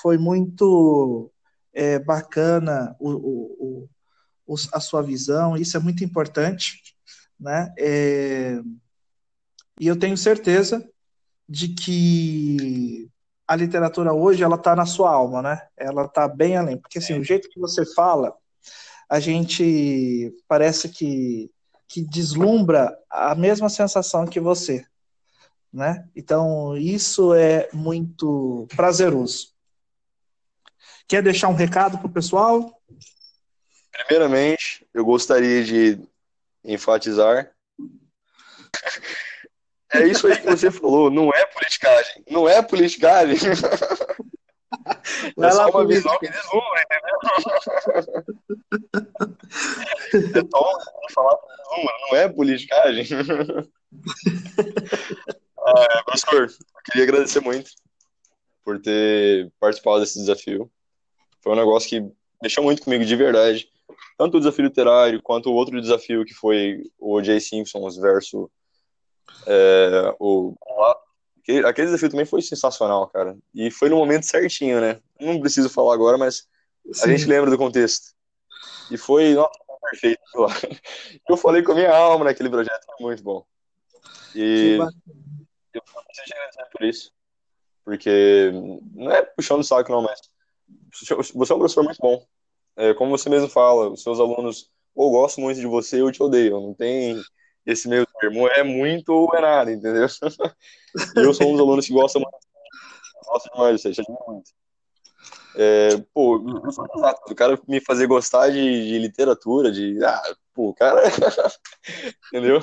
[0.01, 1.31] Foi muito
[1.73, 3.89] é, bacana o, o,
[4.45, 6.79] o, a sua visão, isso é muito importante,
[7.39, 7.73] né?
[7.77, 8.61] É,
[9.79, 10.87] e eu tenho certeza
[11.49, 13.09] de que
[13.47, 15.61] a literatura hoje ela está na sua alma, né?
[15.77, 18.33] Ela está bem além, porque assim, o jeito que você fala,
[19.09, 21.51] a gente parece que
[21.93, 24.83] que deslumbra a mesma sensação que você,
[25.71, 26.09] né?
[26.15, 29.53] Então isso é muito prazeroso.
[31.07, 32.81] Quer deixar um recado para o pessoal?
[33.91, 35.99] Primeiramente, eu gostaria de
[36.63, 37.51] enfatizar.
[39.93, 42.23] É isso aí que você falou, não é politicagem.
[42.29, 43.37] Não é politicagem.
[45.37, 47.17] Vai é lá, só uma visão que deslumbra, entendeu?
[50.13, 50.77] É só
[51.13, 53.05] falar deslumbra, não é politicagem.
[55.59, 56.49] ah, professor, eu
[56.85, 57.71] queria agradecer muito
[58.63, 60.71] por ter participado desse desafio.
[61.41, 62.03] Foi um negócio que
[62.41, 63.69] mexeu muito comigo de verdade.
[64.17, 67.39] Tanto o desafio literário quanto o outro desafio que foi o O.J.
[67.39, 68.47] Simpsons versus
[69.45, 70.55] é, o.
[71.39, 73.37] Aquele, aquele desafio também foi sensacional, cara.
[73.53, 75.01] E foi no momento certinho, né?
[75.19, 76.47] Não preciso falar agora, mas
[76.89, 77.17] a Sim.
[77.17, 78.13] gente lembra do contexto.
[78.89, 79.59] E foi, nossa,
[79.89, 80.21] perfeito.
[81.29, 83.45] Eu falei com a minha alma naquele projeto, foi muito bom.
[84.35, 84.77] E
[85.73, 87.11] eu preciso te agradecer por isso.
[87.83, 88.51] Porque
[88.93, 90.19] não é puxando o saco, não, mas
[91.33, 92.25] você é um professor muito bom.
[92.75, 96.23] É, como você mesmo fala, os seus alunos, ou gosto muito de você, ou te
[96.23, 96.59] odeio.
[96.59, 97.21] Não tem
[97.65, 98.47] esse meio termo.
[98.47, 100.07] É muito ou é nada, entendeu?
[101.15, 102.37] Eu sou um dos alunos que gosta muito.
[103.25, 104.51] Gosto demais de você, admiro muito.
[105.55, 106.85] É, pô, eu sou.
[107.27, 110.03] O cara me fazer gostar de, de literatura, de.
[110.03, 111.01] Ah, pô, o cara.
[112.27, 112.59] entendeu?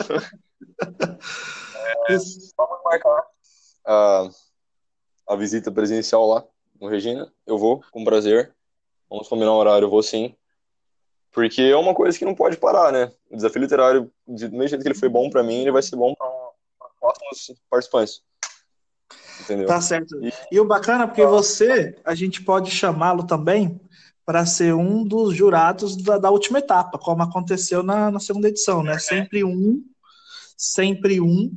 [2.57, 3.26] Vamos marcar
[3.86, 4.28] a,
[5.28, 6.44] a visita presencial lá
[6.80, 7.32] no Regina.
[7.46, 8.55] Eu vou, com prazer.
[9.09, 10.34] Vamos combinar um horário, eu vou sim.
[11.33, 13.12] Porque é uma coisa que não pode parar, né?
[13.31, 15.97] O desafio literário, do mesmo jeito que ele foi bom pra mim, ele vai ser
[15.97, 18.22] bom para os próximos participantes.
[19.41, 19.66] Entendeu?
[19.66, 20.22] Tá certo.
[20.24, 23.81] E- E o bacana, porque você, a gente pode chamá-lo também
[24.26, 28.83] para ser um dos jurados da, da última etapa, como aconteceu na, na segunda edição,
[28.83, 28.99] né?
[28.99, 29.83] Sempre um,
[30.57, 31.51] sempre um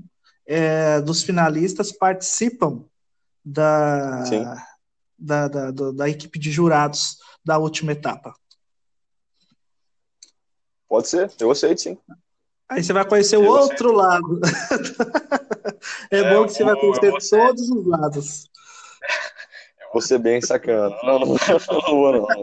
[0.47, 2.86] é, dos finalistas participam
[3.43, 4.24] da,
[5.17, 8.34] da, da, do- da equipe de jurados da última etapa.
[10.93, 11.97] Pode ser, eu aceito sim.
[12.69, 14.39] Aí você vai conhecer o outro lado.
[16.11, 18.43] é, É, bom que você vai eu conhecer todos os lados.
[19.81, 20.95] Eu vou ser bem sacana.
[21.01, 21.35] Não, não, não,
[21.71, 22.27] não vou, não.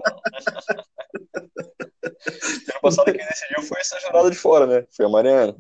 [2.03, 4.85] Ano passado quem decidiu foi essa jurada de fora, né?
[4.91, 5.55] Foi a Mariana.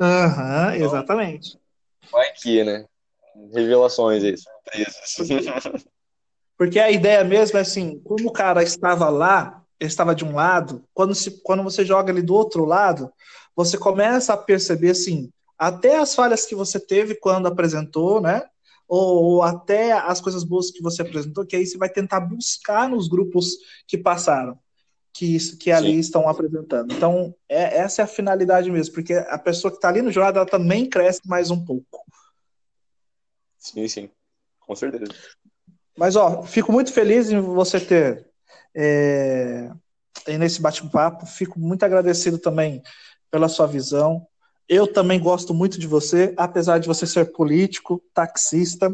[0.00, 1.60] Aham, exatamente.
[2.10, 2.86] Vai que, né?
[3.52, 5.84] Revelações aí, surpresas.
[6.56, 10.84] Porque a ideia mesmo é assim, como o cara estava lá, estava de um lado,
[10.94, 13.12] quando, se, quando você joga ele do outro lado,
[13.54, 18.42] você começa a perceber assim, até as falhas que você teve quando apresentou, né?
[18.88, 22.88] Ou, ou até as coisas boas que você apresentou, que aí você vai tentar buscar
[22.88, 23.56] nos grupos
[23.86, 24.58] que passaram,
[25.12, 25.98] que, que ali Sim.
[25.98, 26.92] estão apresentando.
[26.92, 30.38] Então, é, essa é a finalidade mesmo, porque a pessoa que está ali no jurado,
[30.38, 32.04] ela também cresce mais um pouco.
[33.56, 34.10] Sim, sim.
[34.60, 35.12] Com certeza.
[35.96, 38.31] Mas, ó, fico muito feliz em você ter
[38.74, 39.70] é,
[40.38, 41.26] nesse bate-papo.
[41.26, 42.82] Fico muito agradecido também
[43.30, 44.26] pela sua visão.
[44.68, 48.92] Eu também gosto muito de você, apesar de você ser político, taxista.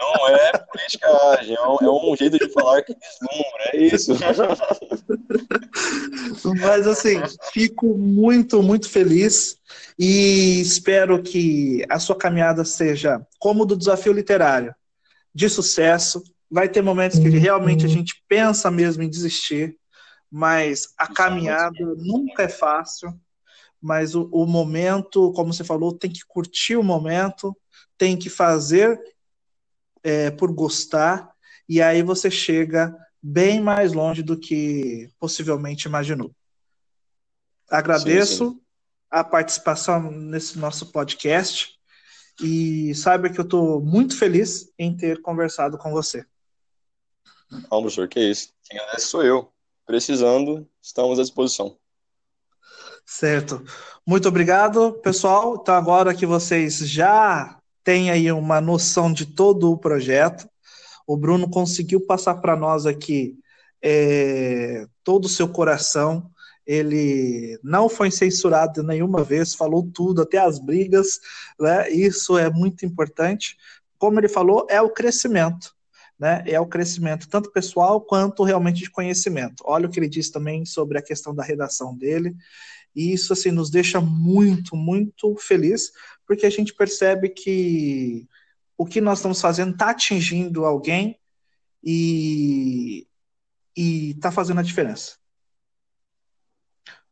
[0.00, 4.12] Não é politicagem, é um, é um jeito de falar que deslumbra, é isso.
[6.60, 7.22] Mas, assim,
[7.52, 9.56] fico muito, muito feliz
[9.98, 14.74] e espero que a sua caminhada seja como do desafio literário,
[15.34, 16.22] de sucesso.
[16.52, 19.74] Vai ter momentos que realmente a gente pensa mesmo em desistir,
[20.30, 23.18] mas a caminhada nunca é fácil.
[23.80, 27.56] Mas o, o momento, como você falou, tem que curtir o momento,
[27.96, 29.00] tem que fazer
[30.02, 31.32] é, por gostar,
[31.66, 36.34] e aí você chega bem mais longe do que possivelmente imaginou.
[37.70, 38.60] Agradeço Sim, sim.
[39.10, 41.70] a participação nesse nosso podcast
[42.42, 46.26] e saiba que eu estou muito feliz em ter conversado com você.
[47.52, 48.48] Não, professor, que isso.
[48.64, 49.52] Quem agradece sou eu.
[49.84, 51.76] Precisando, estamos à disposição.
[53.04, 53.62] Certo.
[54.06, 55.58] Muito obrigado, pessoal.
[55.60, 60.48] Então, agora que vocês já têm aí uma noção de todo o projeto,
[61.06, 63.38] o Bruno conseguiu passar para nós aqui
[63.82, 66.30] é, todo o seu coração.
[66.64, 71.20] Ele não foi censurado nenhuma vez, falou tudo, até as brigas,
[71.58, 71.90] né?
[71.90, 73.56] Isso é muito importante.
[73.98, 75.74] Como ele falou, é o crescimento.
[76.18, 79.64] Né, é o crescimento tanto pessoal quanto realmente de conhecimento.
[79.66, 82.36] Olha o que ele diz também sobre a questão da redação dele.
[82.94, 85.90] E isso assim nos deixa muito, muito feliz,
[86.26, 88.28] porque a gente percebe que
[88.76, 91.18] o que nós estamos fazendo está atingindo alguém
[91.82, 93.06] e
[93.74, 95.16] está fazendo a diferença.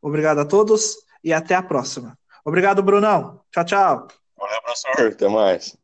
[0.01, 2.19] Obrigado a todos e até a próxima.
[2.45, 3.41] Obrigado, Brunão.
[3.51, 4.09] Tchau, tchau.
[4.37, 5.09] Valeu, professor.
[5.09, 5.77] Até mais.